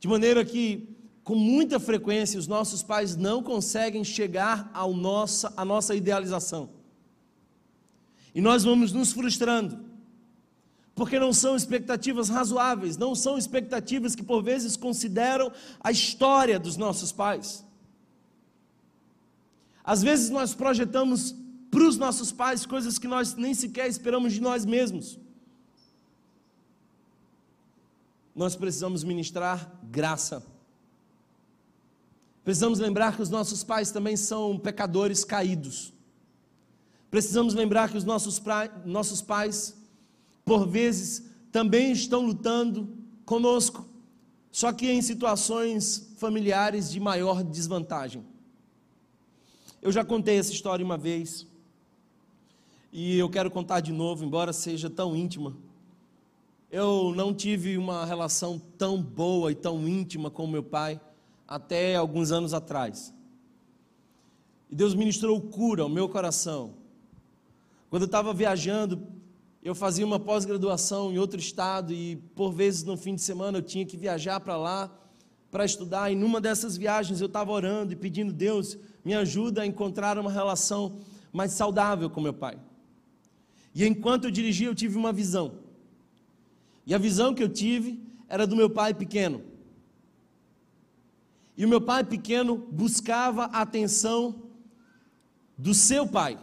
[0.01, 5.65] De maneira que, com muita frequência, os nossos pais não conseguem chegar ao nossa, à
[5.65, 6.71] nossa idealização.
[8.35, 9.87] E nós vamos nos frustrando
[10.97, 16.79] porque não são expectativas razoáveis, não são expectativas que por vezes consideram a história dos
[16.79, 17.63] nossos pais.
[19.85, 21.35] Às vezes nós projetamos
[21.71, 25.19] para os nossos pais coisas que nós nem sequer esperamos de nós mesmos.
[28.35, 30.43] Nós precisamos ministrar graça.
[32.43, 35.93] Precisamos lembrar que os nossos pais também são pecadores caídos.
[37.11, 39.77] Precisamos lembrar que os nossos, pra, nossos pais,
[40.47, 42.89] por vezes, também estão lutando
[43.25, 43.85] conosco,
[44.53, 48.25] só que em situações familiares de maior desvantagem.
[49.83, 51.49] Eu já contei essa história uma vez,
[52.93, 55.53] e eu quero contar de novo, embora seja tão íntima.
[56.71, 61.01] Eu não tive uma relação tão boa e tão íntima com meu pai
[61.49, 63.13] até alguns anos atrás.
[64.71, 66.75] E Deus ministrou cura ao meu coração.
[67.91, 69.16] Quando eu estava viajando,
[69.67, 73.63] eu fazia uma pós-graduação em outro estado e por vezes no fim de semana eu
[73.63, 74.89] tinha que viajar para lá
[75.51, 76.09] para estudar.
[76.09, 80.31] E numa dessas viagens eu estava orando e pedindo Deus me ajuda a encontrar uma
[80.31, 81.01] relação
[81.33, 82.57] mais saudável com meu pai.
[83.75, 85.55] E enquanto eu dirigia, eu tive uma visão.
[86.87, 89.43] E a visão que eu tive era do meu pai pequeno.
[91.57, 94.43] E o meu pai pequeno buscava a atenção
[95.59, 96.39] do seu pai.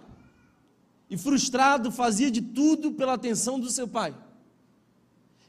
[1.14, 4.18] E frustrado, fazia de tudo pela atenção do seu pai.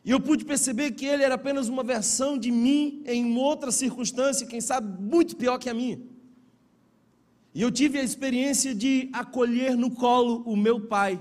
[0.05, 4.47] E eu pude perceber que ele era apenas uma versão de mim em outra circunstância,
[4.47, 5.99] quem sabe muito pior que a minha.
[7.55, 11.19] E eu tive a experiência de acolher no colo o meu pai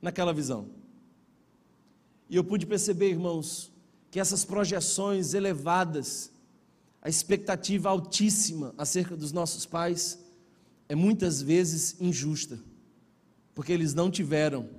[0.00, 0.70] naquela visão.
[2.30, 3.70] E eu pude perceber, irmãos,
[4.10, 6.32] que essas projeções elevadas,
[7.02, 10.18] a expectativa altíssima acerca dos nossos pais,
[10.88, 12.58] é muitas vezes injusta,
[13.58, 14.70] porque eles não tiveram,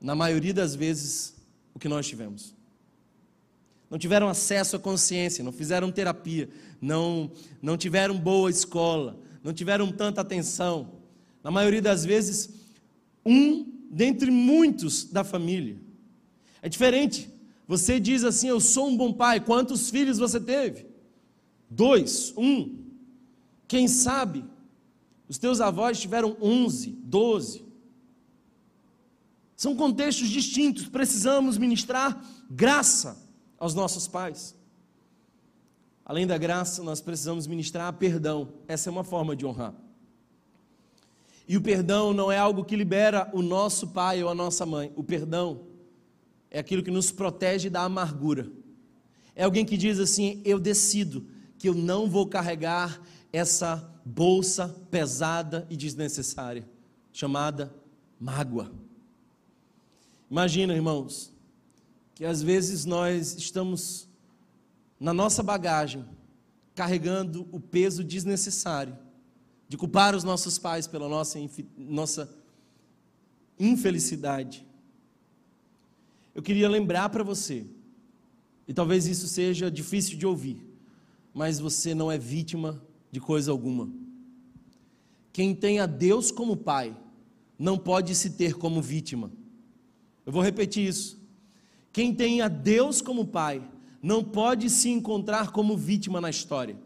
[0.00, 1.36] na maioria das vezes,
[1.72, 2.52] o que nós tivemos.
[3.88, 6.48] Não tiveram acesso à consciência, não fizeram terapia,
[6.80, 7.30] não,
[7.62, 10.94] não tiveram boa escola, não tiveram tanta atenção.
[11.44, 12.50] Na maioria das vezes,
[13.24, 15.76] um dentre muitos da família.
[16.60, 17.30] É diferente.
[17.68, 19.38] Você diz assim: Eu sou um bom pai.
[19.38, 20.86] Quantos filhos você teve?
[21.70, 22.84] Dois, um.
[23.68, 24.44] Quem sabe
[25.28, 27.64] os teus avós tiveram onze, doze.
[29.56, 30.86] São contextos distintos.
[30.86, 33.16] Precisamos ministrar graça
[33.58, 34.54] aos nossos pais.
[36.04, 38.52] Além da graça, nós precisamos ministrar perdão.
[38.68, 39.74] Essa é uma forma de honrar.
[41.48, 44.92] E o perdão não é algo que libera o nosso pai ou a nossa mãe.
[44.94, 45.62] O perdão
[46.50, 48.50] é aquilo que nos protege da amargura.
[49.34, 51.26] É alguém que diz assim: Eu decido
[51.58, 53.00] que eu não vou carregar
[53.32, 56.64] essa bolsa pesada e desnecessária,
[57.12, 57.74] chamada
[58.20, 58.72] mágoa.
[60.30, 61.32] Imagina, irmãos,
[62.14, 64.08] que às vezes nós estamos
[65.00, 66.04] na nossa bagagem
[66.72, 68.96] carregando o peso desnecessário
[69.68, 71.40] de culpar os nossos pais pela nossa,
[71.76, 72.32] nossa
[73.58, 74.64] infelicidade.
[76.32, 77.66] Eu queria lembrar para você,
[78.68, 80.64] e talvez isso seja difícil de ouvir,
[81.34, 82.80] mas você não é vítima
[83.10, 83.90] de coisa alguma.
[85.32, 86.96] Quem tem a Deus como pai,
[87.58, 89.30] não pode se ter como vítima.
[90.24, 91.20] Eu vou repetir isso.
[91.92, 93.62] Quem tem a Deus como pai,
[94.02, 96.76] não pode se encontrar como vítima na história.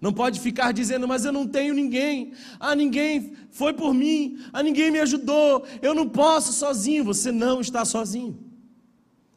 [0.00, 2.32] Não pode ficar dizendo, mas eu não tenho ninguém.
[2.58, 4.38] Ah, ninguém foi por mim.
[4.52, 5.64] Ah, ninguém me ajudou.
[5.82, 7.04] Eu não posso sozinho.
[7.04, 8.38] Você não está sozinho.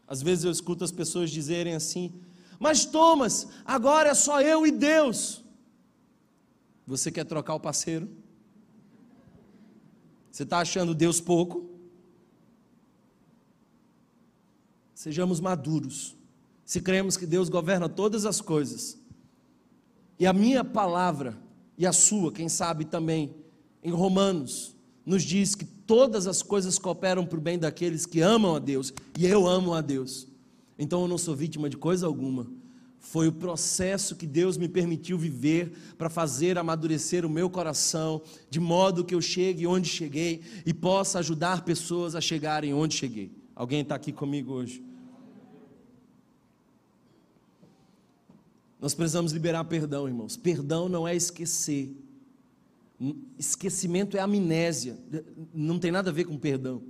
[0.07, 2.13] Às vezes eu escuto as pessoas dizerem assim:
[2.59, 5.42] Mas Thomas, agora é só eu e Deus.
[6.85, 8.09] Você quer trocar o parceiro?
[10.31, 11.69] Você está achando Deus pouco?
[14.93, 16.15] Sejamos maduros.
[16.65, 18.97] Se cremos que Deus governa todas as coisas,
[20.17, 21.37] e a minha palavra
[21.77, 23.35] e a sua, quem sabe também,
[23.83, 24.75] em Romanos,
[25.05, 28.93] nos diz que todas as coisas cooperam para o bem daqueles que amam a Deus,
[29.17, 30.27] e eu amo a Deus.
[30.79, 32.47] Então eu não sou vítima de coisa alguma.
[33.05, 38.61] Foi o processo que Deus me permitiu viver para fazer amadurecer o meu coração, de
[38.61, 43.29] modo que eu chegue onde cheguei e possa ajudar pessoas a chegarem onde cheguei.
[43.53, 44.81] Alguém está aqui comigo hoje?
[48.79, 50.37] Nós precisamos liberar perdão, irmãos.
[50.37, 51.93] Perdão não é esquecer.
[53.37, 54.97] Esquecimento é amnésia.
[55.53, 56.81] Não tem nada a ver com perdão.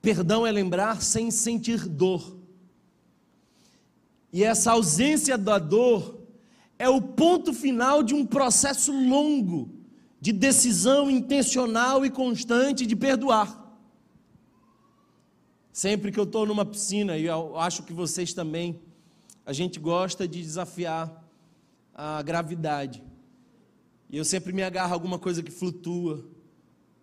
[0.00, 2.37] Perdão é lembrar sem sentir dor.
[4.32, 6.18] E essa ausência da dor
[6.78, 9.70] é o ponto final de um processo longo
[10.20, 13.66] de decisão intencional e constante de perdoar.
[15.72, 18.80] Sempre que eu estou numa piscina, e eu acho que vocês também,
[19.46, 21.24] a gente gosta de desafiar
[21.94, 23.02] a gravidade.
[24.10, 26.24] E eu sempre me agarro a alguma coisa que flutua,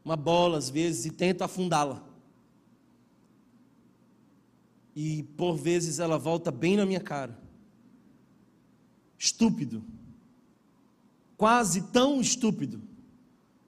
[0.04, 2.04] uma bola às vezes, e tento afundá-la.
[4.96, 7.38] E por vezes ela volta bem na minha cara.
[9.18, 9.84] Estúpido.
[11.36, 12.82] Quase tão estúpido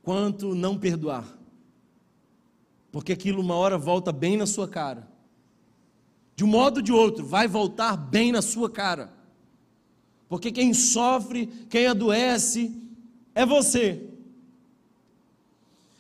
[0.01, 1.37] quanto não perdoar.
[2.91, 5.07] Porque aquilo uma hora volta bem na sua cara.
[6.35, 9.11] De um modo ou de outro, vai voltar bem na sua cara.
[10.29, 12.73] Porque quem sofre, quem adoece,
[13.33, 14.07] é você.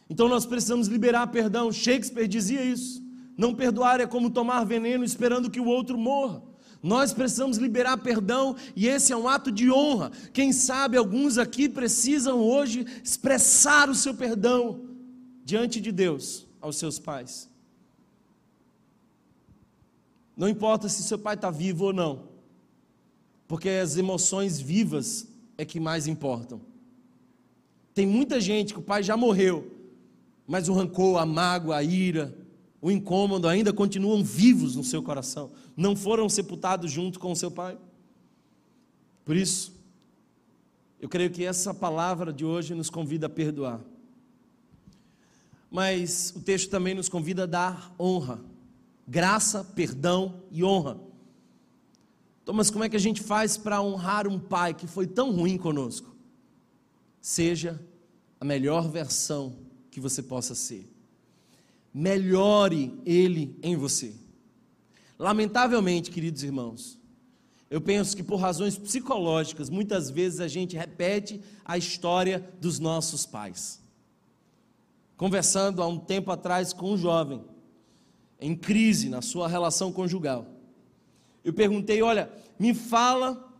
[0.09, 1.71] Então nós precisamos liberar perdão.
[1.71, 3.03] Shakespeare dizia isso.
[3.37, 6.41] Não perdoar é como tomar veneno esperando que o outro morra.
[6.81, 10.11] Nós precisamos liberar perdão e esse é um ato de honra.
[10.33, 14.81] Quem sabe alguns aqui precisam hoje expressar o seu perdão
[15.43, 17.49] diante de Deus aos seus pais.
[20.35, 22.29] Não importa se seu pai está vivo ou não,
[23.47, 25.27] porque as emoções vivas
[25.57, 26.61] é que mais importam.
[27.93, 29.75] Tem muita gente que o pai já morreu,
[30.45, 32.37] mas o rancor, a mágoa, a ira,
[32.87, 37.51] o incômodo ainda continuam vivos no seu coração, não foram sepultados junto com o seu
[37.51, 37.77] pai.
[39.25, 39.73] Por isso,
[40.97, 43.81] eu creio que essa palavra de hoje nos convida a perdoar.
[45.69, 48.39] Mas o texto também nos convida a dar honra,
[49.05, 50.97] graça, perdão e honra.
[52.45, 55.57] Thomas, como é que a gente faz para honrar um pai que foi tão ruim
[55.57, 56.15] conosco?
[57.19, 57.77] Seja
[58.39, 59.57] a melhor versão
[59.91, 60.96] que você possa ser.
[61.93, 64.13] Melhore ele em você.
[65.17, 66.99] Lamentavelmente, queridos irmãos,
[67.69, 73.25] eu penso que por razões psicológicas, muitas vezes a gente repete a história dos nossos
[73.25, 73.85] pais
[75.17, 77.43] conversando há um tempo atrás com um jovem,
[78.39, 80.45] em crise na sua relação conjugal.
[81.43, 83.51] Eu perguntei: Olha, me fala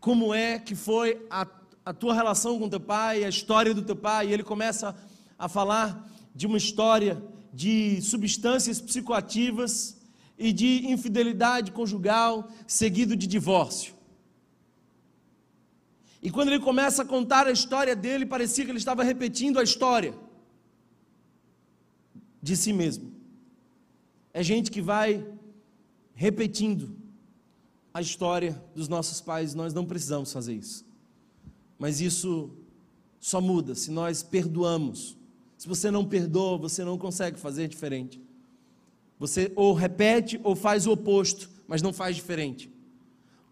[0.00, 1.46] como é que foi a,
[1.84, 4.28] a tua relação com teu pai, a história do teu pai.
[4.28, 4.96] E ele começa
[5.38, 7.22] a falar de uma história
[7.56, 9.96] de substâncias psicoativas
[10.38, 13.94] e de infidelidade conjugal, seguido de divórcio.
[16.22, 19.62] E quando ele começa a contar a história dele, parecia que ele estava repetindo a
[19.62, 20.14] história
[22.42, 23.10] de si mesmo.
[24.34, 25.26] É gente que vai
[26.14, 26.94] repetindo
[27.94, 30.84] a história dos nossos pais, nós não precisamos fazer isso.
[31.78, 32.50] Mas isso
[33.18, 35.15] só muda se nós perdoamos.
[35.56, 38.20] Se você não perdoa, você não consegue fazer diferente.
[39.18, 42.70] Você ou repete ou faz o oposto, mas não faz diferente.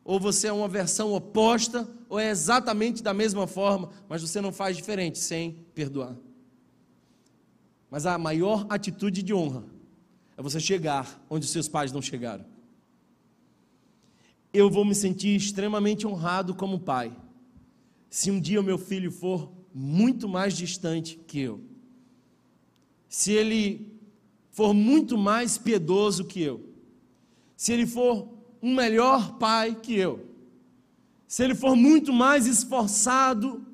[0.05, 4.53] Ou você é uma versão oposta, ou é exatamente da mesma forma, mas você não
[4.53, 6.15] faz diferente sem perdoar.
[7.91, 9.65] Mas a maior atitude de honra
[10.37, 12.45] é você chegar onde seus pais não chegaram.
[14.53, 17.17] Eu vou me sentir extremamente honrado como pai,
[18.11, 21.74] se um dia o meu filho for muito mais distante que eu.
[23.17, 23.93] Se ele
[24.51, 26.61] for muito mais piedoso que eu.
[27.57, 28.29] Se ele for
[28.63, 30.29] um melhor pai que eu.
[31.27, 33.65] Se ele for muito mais esforçado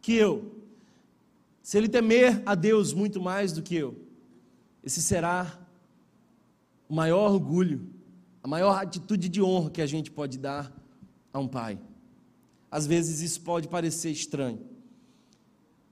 [0.00, 0.58] que eu
[1.68, 3.94] se ele temer a Deus muito mais do que eu,
[4.82, 5.60] esse será
[6.88, 7.86] o maior orgulho,
[8.42, 10.74] a maior atitude de honra que a gente pode dar
[11.30, 11.78] a um pai.
[12.70, 14.58] Às vezes isso pode parecer estranho.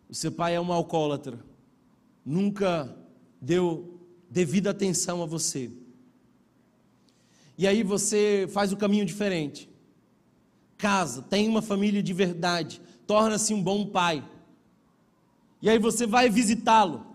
[0.08, 1.38] O seu pai é um alcoólatra,
[2.26, 2.94] nunca
[3.40, 5.70] deu devida atenção a você.
[7.56, 9.70] E aí você faz o caminho diferente.
[10.76, 14.22] Casa, tem uma família de verdade, torna-se um bom pai
[15.60, 17.06] e aí você vai visitá-lo.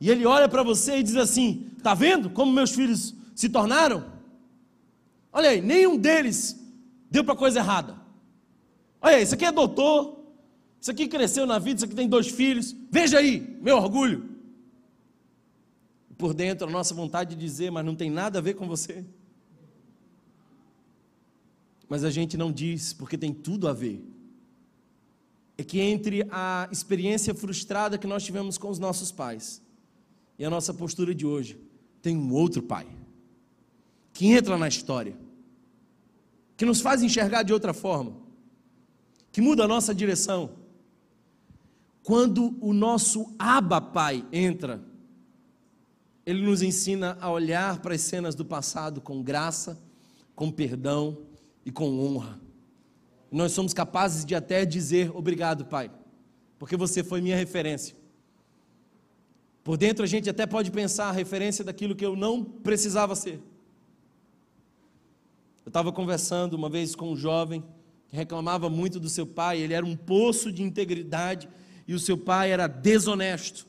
[0.00, 4.12] E ele olha para você e diz assim: Está vendo como meus filhos se tornaram?
[5.32, 6.60] Olha aí, nenhum deles
[7.10, 7.96] deu para coisa errada.
[9.00, 10.23] Olha aí, isso aqui é doutor,
[10.84, 12.76] isso aqui cresceu na vida, isso aqui tem dois filhos.
[12.90, 14.28] Veja aí, meu orgulho.
[16.18, 19.02] Por dentro, a nossa vontade de dizer, mas não tem nada a ver com você.
[21.88, 24.04] Mas a gente não diz porque tem tudo a ver
[25.56, 29.62] é que entre a experiência frustrada que nós tivemos com os nossos pais
[30.38, 31.58] e a nossa postura de hoje,
[32.02, 32.86] tem um outro pai
[34.12, 35.16] que entra na história,
[36.58, 38.14] que nos faz enxergar de outra forma,
[39.32, 40.62] que muda a nossa direção.
[42.04, 44.80] Quando o nosso Abba Pai entra,
[46.24, 49.82] ele nos ensina a olhar para as cenas do passado com graça,
[50.36, 51.18] com perdão
[51.66, 52.44] e com honra
[53.34, 55.90] nós somos capazes de até dizer obrigado, Pai,
[56.56, 57.96] porque você foi minha referência.
[59.64, 63.40] Por dentro a gente até pode pensar a referência daquilo que eu não precisava ser.
[65.64, 67.64] Eu estava conversando uma vez com um jovem
[68.06, 71.48] que reclamava muito do seu pai, ele era um poço de integridade
[71.86, 73.66] e o seu pai era desonesto.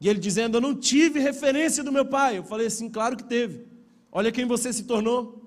[0.00, 2.38] E ele dizendo: Eu não tive referência do meu pai.
[2.38, 3.66] Eu falei assim: Claro que teve.
[4.10, 5.42] Olha quem você se tornou.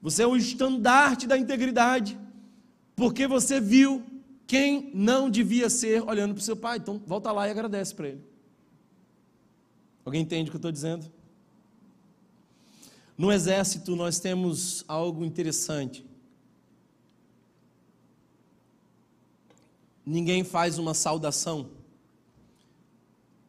[0.00, 2.18] Você é o estandarte da integridade,
[2.94, 4.04] porque você viu
[4.46, 6.78] quem não devia ser olhando para o seu pai.
[6.78, 8.24] Então, volta lá e agradece para ele.
[10.04, 11.10] Alguém entende o que eu estou dizendo?
[13.16, 16.07] No exército, nós temos algo interessante.
[20.10, 21.68] Ninguém faz uma saudação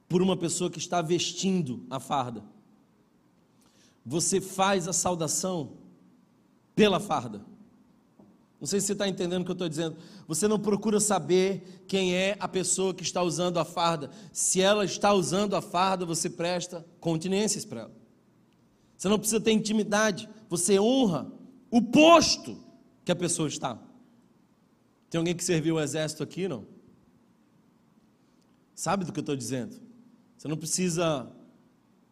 [0.10, 2.44] por uma pessoa que está vestindo a farda.
[4.06, 5.78] Você faz a saudação
[6.76, 7.46] pela farda.
[8.60, 9.96] Não sei se você está entendendo o que eu estou dizendo.
[10.28, 14.10] Você não procura saber quem é a pessoa que está usando a farda.
[14.34, 17.96] Se ela está usando a farda, você presta continências para ela.
[18.98, 20.28] Você não precisa ter intimidade.
[20.50, 21.32] Você honra
[21.72, 22.58] o posto
[23.06, 23.80] que a pessoa está.
[25.10, 26.66] Tem alguém que serviu o exército aqui, não?
[28.76, 29.76] Sabe do que eu estou dizendo?
[30.38, 31.30] Você não precisa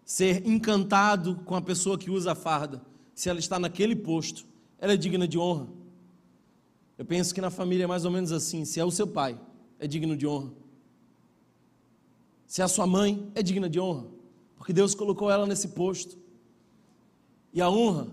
[0.03, 2.81] ser encantado com a pessoa que usa a farda.
[3.13, 4.45] Se ela está naquele posto,
[4.79, 5.67] ela é digna de honra.
[6.97, 9.39] Eu penso que na família é mais ou menos assim: se é o seu pai,
[9.79, 10.51] é digno de honra.
[12.47, 14.07] Se é a sua mãe, é digna de honra,
[14.55, 16.17] porque Deus colocou ela nesse posto.
[17.53, 18.07] E a honra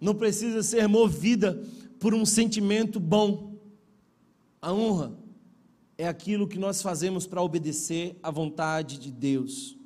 [0.00, 1.62] não precisa ser movida
[1.98, 3.47] por um sentimento bom.
[4.60, 5.16] A honra
[5.96, 9.76] é aquilo que nós fazemos para obedecer à vontade de Deus.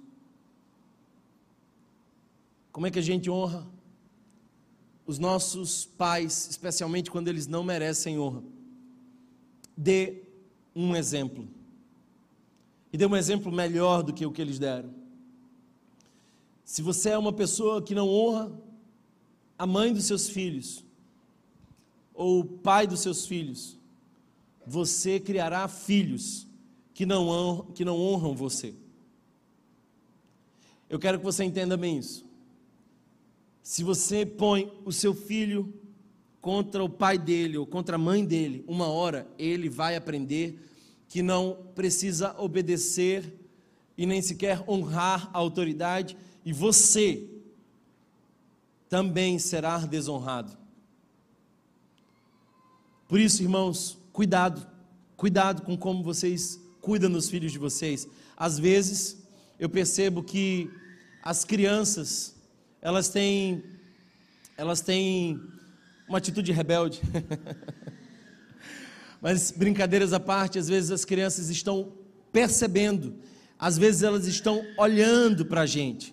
[2.70, 3.66] Como é que a gente honra?
[5.06, 8.42] os nossos pais, especialmente quando eles não merecem honra.
[9.76, 10.22] Dê
[10.74, 11.46] um exemplo.
[12.92, 14.90] E dê um exemplo melhor do que o que eles deram.
[16.64, 18.52] Se você é uma pessoa que não honra
[19.58, 20.84] a mãe dos seus filhos,
[22.14, 23.78] ou o pai dos seus filhos,
[24.66, 26.46] você criará filhos
[26.94, 28.74] que não honram, que não honram você.
[30.88, 32.24] Eu quero que você entenda bem isso.
[33.62, 35.72] Se você põe o seu filho
[36.40, 40.58] contra o pai dele ou contra a mãe dele, uma hora ele vai aprender
[41.08, 43.38] que não precisa obedecer
[43.96, 47.28] e nem sequer honrar a autoridade, e você
[48.88, 50.56] também será desonrado.
[53.06, 54.66] Por isso, irmãos, cuidado,
[55.16, 58.08] cuidado com como vocês cuidam dos filhos de vocês.
[58.36, 59.16] Às vezes,
[59.58, 60.70] eu percebo que
[61.22, 62.32] as crianças
[62.82, 63.62] elas têm,
[64.56, 65.40] elas têm
[66.08, 67.00] uma atitude rebelde.
[69.22, 71.92] Mas brincadeiras à parte, às vezes as crianças estão
[72.32, 73.14] percebendo,
[73.56, 76.12] às vezes elas estão olhando para a gente.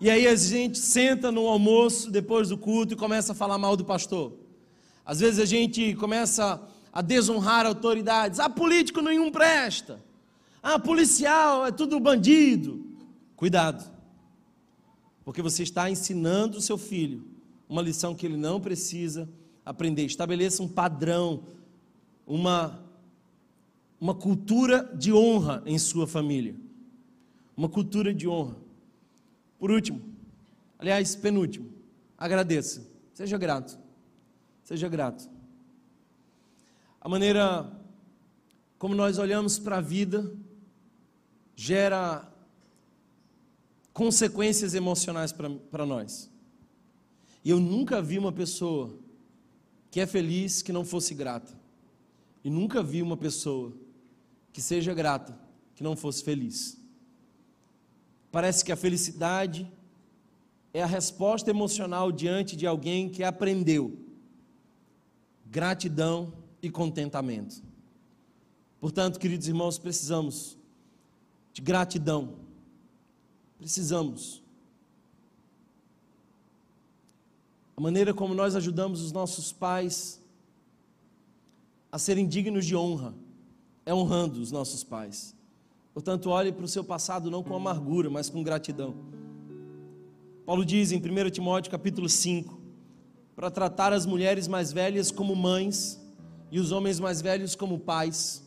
[0.00, 3.76] E aí a gente senta no almoço depois do culto e começa a falar mal
[3.76, 4.32] do pastor.
[5.08, 8.38] Às vezes a gente começa a desonrar autoridades.
[8.38, 9.98] Ah, político nenhum presta.
[10.62, 12.84] Ah, policial é tudo bandido.
[13.34, 13.98] Cuidado
[15.28, 17.22] porque você está ensinando o seu filho
[17.68, 19.28] uma lição que ele não precisa
[19.62, 20.06] aprender.
[20.06, 21.42] Estabeleça um padrão,
[22.26, 22.82] uma,
[24.00, 26.56] uma cultura de honra em sua família.
[27.54, 28.56] Uma cultura de honra.
[29.58, 30.00] Por último,
[30.78, 31.68] aliás, penúltimo,
[32.16, 32.88] agradeça.
[33.12, 33.78] Seja grato.
[34.68, 35.26] Seja grato.
[37.00, 37.72] A maneira
[38.78, 40.30] como nós olhamos para a vida
[41.56, 42.30] gera
[43.94, 46.30] consequências emocionais para nós.
[47.42, 48.94] E eu nunca vi uma pessoa
[49.90, 51.58] que é feliz que não fosse grata.
[52.44, 53.72] E nunca vi uma pessoa
[54.52, 55.34] que seja grata
[55.74, 56.78] que não fosse feliz.
[58.30, 59.66] Parece que a felicidade
[60.74, 64.07] é a resposta emocional diante de alguém que aprendeu
[65.50, 66.32] gratidão
[66.62, 67.62] e contentamento.
[68.80, 70.56] Portanto, queridos irmãos, precisamos
[71.52, 72.48] de gratidão
[73.58, 74.40] Precisamos.
[77.76, 80.22] A maneira como nós ajudamos os nossos pais
[81.90, 83.14] a serem dignos de honra
[83.84, 85.34] é honrando os nossos pais.
[85.92, 88.94] Portanto, olhe para o seu passado não com amargura, mas com gratidão.
[90.46, 92.57] Paulo diz em 1 Timóteo capítulo 5,
[93.38, 95.96] para tratar as mulheres mais velhas como mães
[96.50, 98.44] e os homens mais velhos como pais.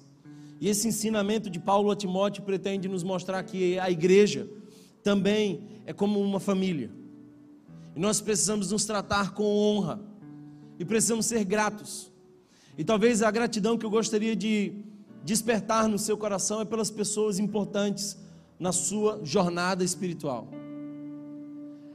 [0.59, 4.49] E esse ensinamento de Paulo a Timóteo pretende nos mostrar que a igreja
[5.01, 6.91] também é como uma família.
[7.95, 10.01] E nós precisamos nos tratar com honra.
[10.77, 12.11] E precisamos ser gratos.
[12.77, 14.73] E talvez a gratidão que eu gostaria de
[15.23, 18.17] despertar no seu coração é pelas pessoas importantes
[18.59, 20.49] na sua jornada espiritual.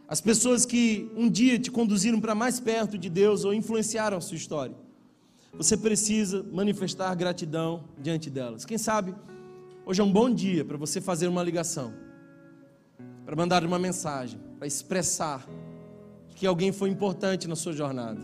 [0.09, 4.21] As pessoas que um dia te conduziram para mais perto de Deus ou influenciaram a
[4.21, 4.75] sua história.
[5.55, 8.65] Você precisa manifestar gratidão diante delas.
[8.65, 9.15] Quem sabe
[9.85, 11.93] hoje é um bom dia para você fazer uma ligação,
[13.25, 15.45] para mandar uma mensagem, para expressar
[16.37, 18.21] que alguém foi importante na sua jornada.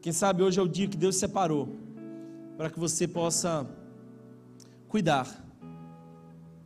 [0.00, 1.68] Quem sabe hoje é o dia que Deus separou
[2.56, 3.68] para que você possa
[4.88, 5.28] cuidar.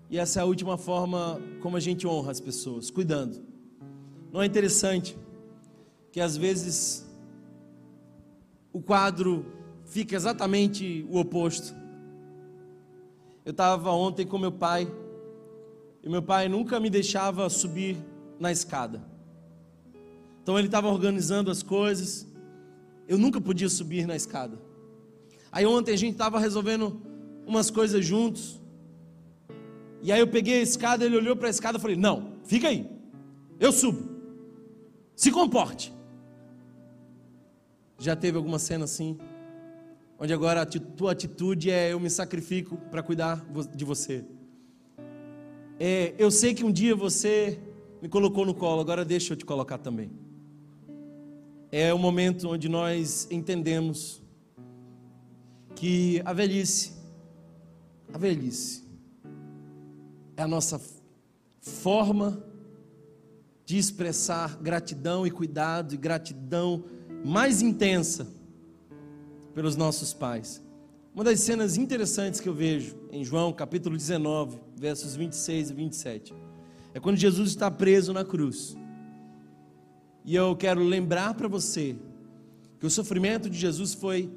[0.09, 3.56] E essa é a última forma como a gente honra as pessoas, cuidando.
[4.37, 5.16] Não é interessante
[6.12, 7.11] que às vezes
[8.70, 9.47] o quadro
[9.87, 11.74] fica exatamente o oposto.
[13.47, 14.93] Eu estava ontem com meu pai
[16.03, 17.97] e meu pai nunca me deixava subir
[18.39, 19.03] na escada.
[20.43, 22.26] Então ele estava organizando as coisas.
[23.09, 24.61] Eu nunca podia subir na escada.
[25.51, 27.01] Aí ontem a gente estava resolvendo
[27.47, 28.61] umas coisas juntos.
[30.03, 32.68] E aí eu peguei a escada, ele olhou para a escada e falei: Não, fica
[32.68, 32.87] aí,
[33.59, 34.16] eu subo.
[35.17, 35.93] Se comporte.
[37.99, 39.19] Já teve alguma cena assim?
[40.19, 43.45] Onde agora a tua atitude é eu me sacrifico para cuidar
[43.75, 44.25] de você.
[45.81, 47.59] É, eu sei que um dia você
[48.01, 50.27] me colocou no colo, agora deixa eu te colocar também
[51.71, 54.23] é o momento onde nós entendemos
[55.75, 56.93] que a velhice,
[58.12, 58.83] a velhice,
[60.37, 60.81] é a nossa
[61.61, 62.56] forma de
[63.75, 66.85] expressar gratidão e cuidado e gratidão
[67.25, 68.29] mais intensa
[69.55, 70.62] pelos nossos pais.
[71.14, 76.35] Uma das cenas interessantes que eu vejo em João capítulo 19, versos 26 e 27,
[76.93, 78.77] é quando Jesus está preso na cruz.
[80.27, 81.97] E eu quero lembrar para você
[82.79, 84.31] que o sofrimento de Jesus foi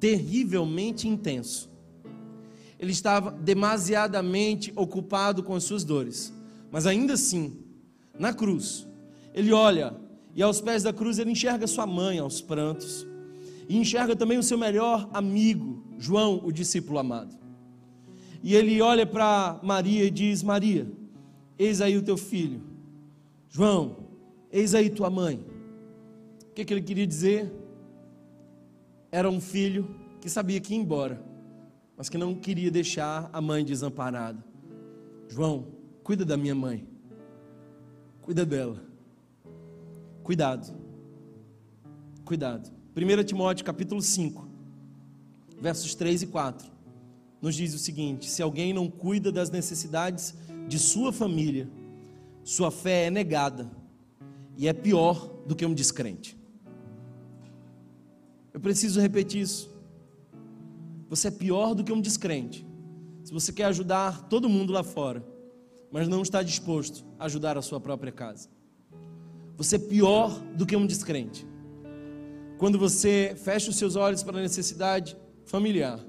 [0.00, 1.70] terrivelmente intenso.
[2.78, 6.32] Ele estava demasiadamente ocupado com as suas dores,
[6.70, 7.61] mas ainda assim,
[8.22, 8.88] na cruz,
[9.34, 9.94] ele olha
[10.34, 13.06] e aos pés da cruz ele enxerga sua mãe aos prantos
[13.68, 17.36] e enxerga também o seu melhor amigo, João, o discípulo amado.
[18.42, 20.90] E ele olha para Maria e diz: Maria,
[21.58, 22.60] eis aí o teu filho.
[23.48, 24.02] João,
[24.52, 25.42] Eis aí tua mãe.
[26.50, 27.50] O que, que ele queria dizer?
[29.10, 29.88] Era um filho
[30.20, 31.24] que sabia que ia embora,
[31.96, 34.44] mas que não queria deixar a mãe desamparada.
[35.26, 35.68] João,
[36.04, 36.86] cuida da minha mãe.
[38.22, 38.80] Cuida dela.
[40.22, 40.72] Cuidado.
[42.24, 42.70] Cuidado.
[42.96, 44.48] 1 Timóteo capítulo 5,
[45.60, 46.70] versos 3 e 4,
[47.40, 50.34] nos diz o seguinte: se alguém não cuida das necessidades
[50.68, 51.68] de sua família,
[52.44, 53.68] sua fé é negada
[54.56, 56.38] e é pior do que um descrente.
[58.54, 59.68] Eu preciso repetir isso.
[61.08, 62.64] Você é pior do que um descrente.
[63.24, 65.31] Se você quer ajudar todo mundo lá fora,
[65.92, 68.48] mas não está disposto a ajudar a sua própria casa.
[69.56, 71.46] Você é pior do que um descrente.
[72.58, 76.00] Quando você fecha os seus olhos para a necessidade familiar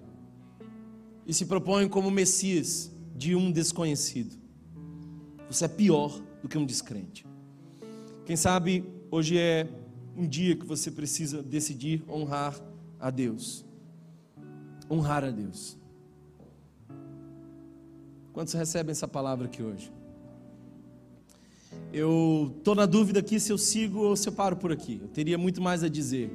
[1.27, 4.35] e se propõe como Messias de um desconhecido.
[5.49, 7.25] Você é pior do que um descrente.
[8.25, 9.67] Quem sabe hoje é
[10.15, 12.59] um dia que você precisa decidir honrar
[12.99, 13.65] a Deus.
[14.89, 15.77] Honrar a Deus.
[18.33, 19.93] Quantos recebem essa palavra aqui hoje?
[21.93, 24.99] Eu estou na dúvida aqui se eu sigo ou se eu paro por aqui.
[24.99, 26.31] Eu teria muito mais a dizer.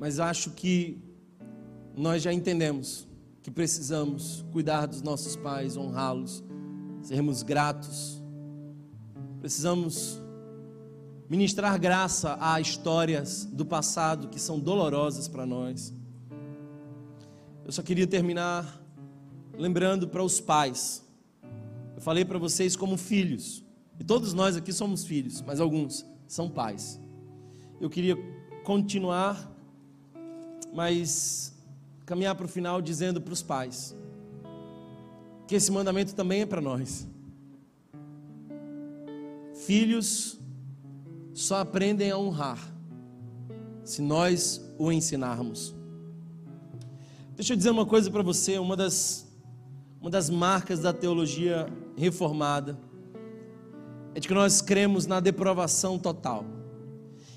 [0.00, 1.00] Mas acho que
[1.96, 3.06] nós já entendemos
[3.44, 6.42] que precisamos cuidar dos nossos pais, honrá-los,
[7.02, 8.20] sermos gratos.
[9.38, 10.20] Precisamos
[11.28, 15.94] ministrar graça a histórias do passado que são dolorosas para nós.
[17.64, 18.81] Eu só queria terminar
[19.56, 21.04] lembrando para os pais.
[21.94, 23.64] Eu falei para vocês como filhos,
[23.98, 27.00] e todos nós aqui somos filhos, mas alguns são pais.
[27.80, 28.16] Eu queria
[28.64, 29.50] continuar,
[30.72, 31.54] mas
[32.04, 33.96] caminhar para o final dizendo para os pais
[35.46, 37.06] que esse mandamento também é para nós.
[39.66, 40.40] Filhos
[41.34, 42.72] só aprendem a honrar
[43.84, 45.74] se nós o ensinarmos.
[47.34, 49.26] Deixa eu dizer uma coisa para você, uma das,
[50.02, 52.78] uma das marcas da teologia reformada
[54.14, 56.44] é de que nós cremos na depravação total.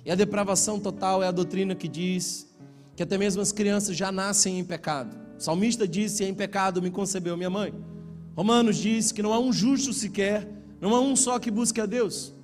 [0.04, 2.54] E a depravação total é a doutrina que diz
[2.98, 5.16] que até mesmo as crianças já nascem em pecado.
[5.38, 7.74] O salmista disse: Em pecado me concebeu minha mãe.
[8.36, 10.46] Romanos diz que não há um justo sequer,
[10.82, 12.36] não há um só que busque a Deus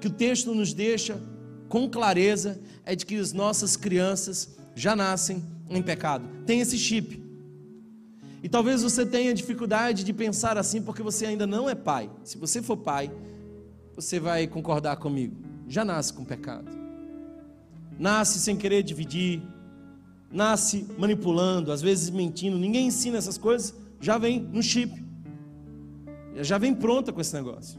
[0.00, 1.20] que o texto nos deixa
[1.68, 6.26] com clareza é de que as nossas crianças já nascem em pecado.
[6.46, 7.19] Tem esse chip.
[8.42, 12.10] E talvez você tenha dificuldade de pensar assim porque você ainda não é pai.
[12.24, 13.10] Se você for pai,
[13.94, 15.36] você vai concordar comigo,
[15.68, 16.70] já nasce com pecado.
[17.98, 19.42] Nasce sem querer dividir,
[20.32, 22.58] nasce manipulando, às vezes mentindo.
[22.58, 25.04] Ninguém ensina essas coisas, já vem no chip.
[26.36, 27.78] Já vem pronta com esse negócio.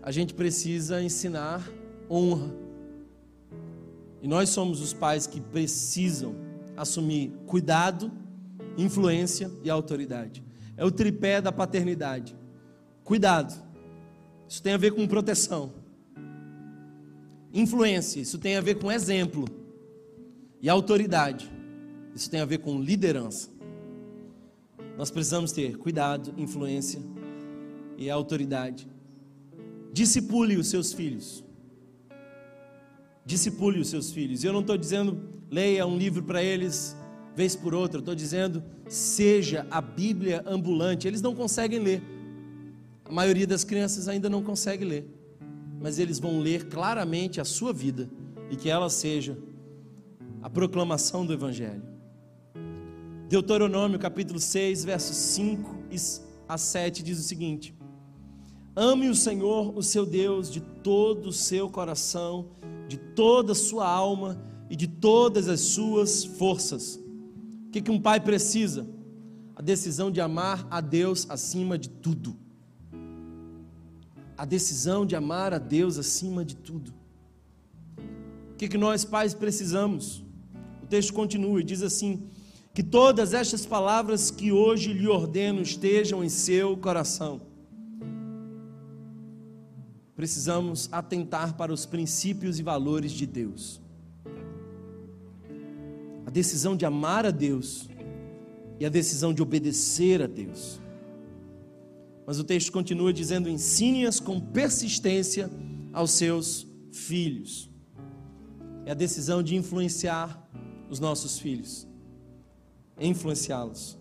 [0.00, 1.68] A gente precisa ensinar
[2.08, 2.54] honra.
[4.22, 6.34] E nós somos os pais que precisam
[6.76, 8.12] assumir cuidado,
[8.76, 10.42] influência e autoridade.
[10.76, 12.36] É o tripé da paternidade.
[13.02, 13.54] Cuidado.
[14.48, 15.72] Isso tem a ver com proteção.
[17.52, 19.44] Influência, isso tem a ver com exemplo.
[20.60, 21.50] E autoridade,
[22.14, 23.50] isso tem a ver com liderança.
[24.96, 27.00] Nós precisamos ter cuidado, influência
[27.96, 28.88] e autoridade.
[29.92, 31.44] Discipule os seus filhos.
[33.24, 34.42] Discipule os seus filhos.
[34.42, 35.20] Eu não estou dizendo
[35.50, 36.96] leia um livro para eles
[37.34, 38.00] vez por outra.
[38.00, 41.06] Estou dizendo seja a Bíblia ambulante.
[41.06, 42.02] Eles não conseguem ler.
[43.04, 45.06] A maioria das crianças ainda não consegue ler.
[45.80, 48.08] Mas eles vão ler claramente a sua vida
[48.50, 49.36] e que ela seja
[50.42, 51.82] a proclamação do Evangelho.
[53.28, 55.84] Deuteronômio capítulo 6, versos 5
[56.48, 57.74] a 7 diz o seguinte:
[58.76, 62.50] Ame o Senhor, o seu Deus, de todo o seu coração,
[62.86, 67.00] de toda a sua alma e de todas as suas forças.
[67.74, 68.86] Que, que um pai precisa?
[69.56, 72.36] A decisão de amar a Deus acima de tudo.
[74.38, 76.94] A decisão de amar a Deus acima de tudo.
[78.52, 80.24] O que, que nós pais precisamos?
[80.84, 82.28] O texto continua e diz assim:
[82.72, 87.40] Que todas estas palavras que hoje lhe ordeno estejam em seu coração.
[90.14, 93.82] Precisamos atentar para os princípios e valores de Deus.
[96.34, 97.88] Decisão de amar a Deus
[98.80, 100.80] e a decisão de obedecer a Deus.
[102.26, 105.48] Mas o texto continua dizendo: ensine-as com persistência
[105.92, 107.70] aos seus filhos.
[108.84, 110.44] É a decisão de influenciar
[110.90, 111.86] os nossos filhos,
[112.98, 113.96] influenciá-los.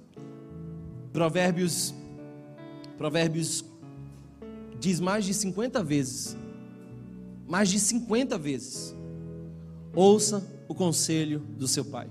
[1.12, 1.94] Provérbios,
[2.98, 3.64] Provérbios
[4.80, 6.36] diz mais de 50 vezes,
[7.48, 8.96] mais de 50 vezes,
[9.94, 12.10] ouça o conselho do seu pai.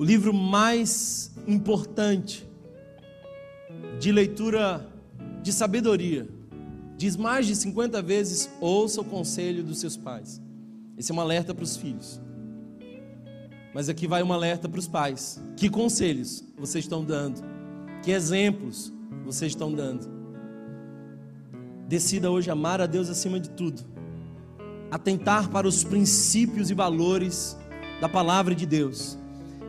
[0.00, 2.48] O livro mais importante
[3.98, 4.88] de leitura
[5.42, 6.26] de sabedoria
[6.96, 10.40] diz mais de 50 vezes: ouça o conselho dos seus pais.
[10.96, 12.18] Esse é um alerta para os filhos.
[13.74, 15.38] Mas aqui vai um alerta para os pais.
[15.54, 17.42] Que conselhos vocês estão dando?
[18.02, 18.90] Que exemplos
[19.26, 20.08] vocês estão dando?
[21.86, 23.82] Decida hoje amar a Deus acima de tudo.
[24.90, 27.54] Atentar para os princípios e valores
[28.00, 29.20] da palavra de Deus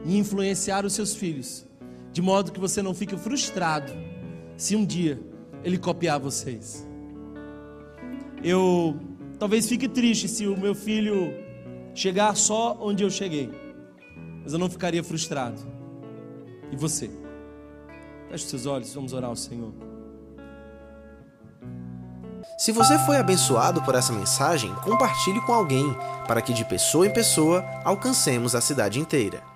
[0.06, 1.66] e influenciar os seus filhos,
[2.12, 3.91] de modo que você não fique frustrado
[4.58, 5.20] se um dia
[5.64, 6.88] ele copiar vocês.
[8.43, 8.99] Eu
[9.41, 11.34] Talvez fique triste se o meu filho
[11.95, 13.49] chegar só onde eu cheguei,
[14.43, 15.60] mas eu não ficaria frustrado.
[16.72, 17.10] E você?
[18.30, 19.74] Feche seus olhos, vamos orar ao Senhor.
[22.56, 25.91] Se você foi abençoado por essa mensagem, compartilhe com alguém,
[26.28, 29.51] para que de pessoa em pessoa alcancemos a cidade inteira.